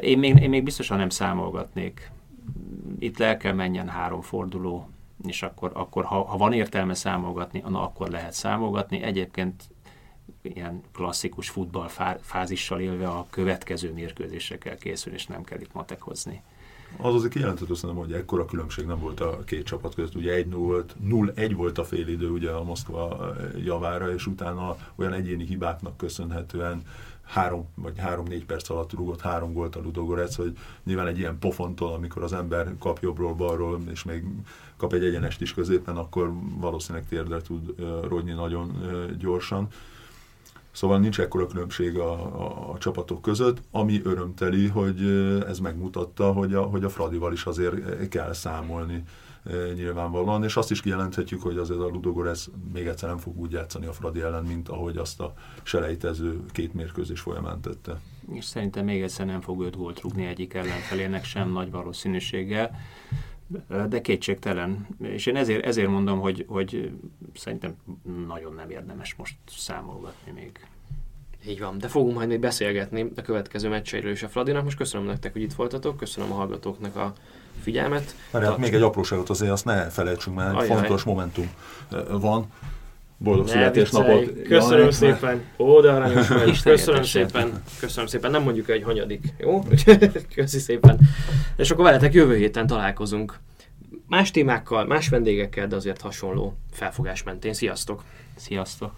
[0.00, 2.10] Én még, én még biztosan nem számolgatnék.
[2.98, 4.88] Itt le kell menjen három forduló,
[5.26, 9.02] és akkor, akkor ha, ha van értelme számolgatni, na, akkor lehet számolgatni.
[9.02, 9.64] Egyébként
[10.42, 16.42] ilyen klasszikus futballfázissal élve a következő mérkőzésre kell és nem kell itt matekozni.
[16.96, 20.14] Az azért kijelenthető szerintem, hogy ekkora különbség nem volt a két csapat között.
[20.14, 23.34] Ugye 1 0 0-1 volt a félidő ugye a Moszkva
[23.64, 26.82] javára, és utána olyan egyéni hibáknak köszönhetően
[27.22, 31.92] három vagy három-négy perc alatt rúgott három gólt a Ludogorec, hogy nyilván egy ilyen pofontól,
[31.92, 34.24] amikor az ember kap jobbról, balról, és még
[34.76, 37.74] kap egy egyenest is középen, akkor valószínűleg térdre tud
[38.08, 38.72] rodni nagyon
[39.18, 39.68] gyorsan.
[40.72, 45.00] Szóval nincs ekkora különbség a, a, a csapatok között, ami örömteli, hogy
[45.48, 49.04] ez megmutatta, hogy a, hogy a Fradival is azért kell számolni
[49.74, 53.86] nyilvánvalóan, és azt is kijelenthetjük, hogy azért a Ludogorez még egyszer nem fog úgy játszani
[53.86, 58.00] a Fradi ellen, mint ahogy azt a selejtező két mérkőzés folyamán tette.
[58.32, 62.70] És szerintem még egyszer nem fog öt gólt rúgni egyik ellenfelének sem nagy valószínűséggel,
[63.88, 64.86] de kétségtelen.
[65.02, 66.92] És én ezért, ezért mondom, hogy, hogy
[67.34, 67.74] szerintem
[68.26, 70.66] nagyon nem érdemes most számolgatni még.
[71.46, 74.64] Így van, de fogunk majd még beszélgetni a következő meccseiről is a Fradinak.
[74.64, 77.12] Most köszönöm nektek, hogy itt voltatok, köszönöm a hallgatóknak a
[77.60, 78.14] figyelmet.
[78.32, 81.50] Mert még egy apróságot azért azt ne felejtsünk, mert egy fontos momentum
[82.10, 82.46] van.
[83.22, 84.42] Boldog ne születésnapot!
[84.42, 85.42] Köszönöm Jaj, szépen!
[85.58, 86.62] Ó, de aranyos vagy!
[86.62, 87.62] Köszönöm szépen!
[87.80, 88.30] Köszönöm szépen!
[88.30, 89.64] Nem mondjuk el, hogy hanyadik, jó?
[90.34, 90.98] Köszi szépen!
[91.56, 93.38] És akkor veletek jövő héten találkozunk.
[94.06, 97.52] Más témákkal, más vendégekkel, de azért hasonló felfogás mentén.
[97.52, 98.02] Sziasztok!
[98.36, 98.92] Sziasztok!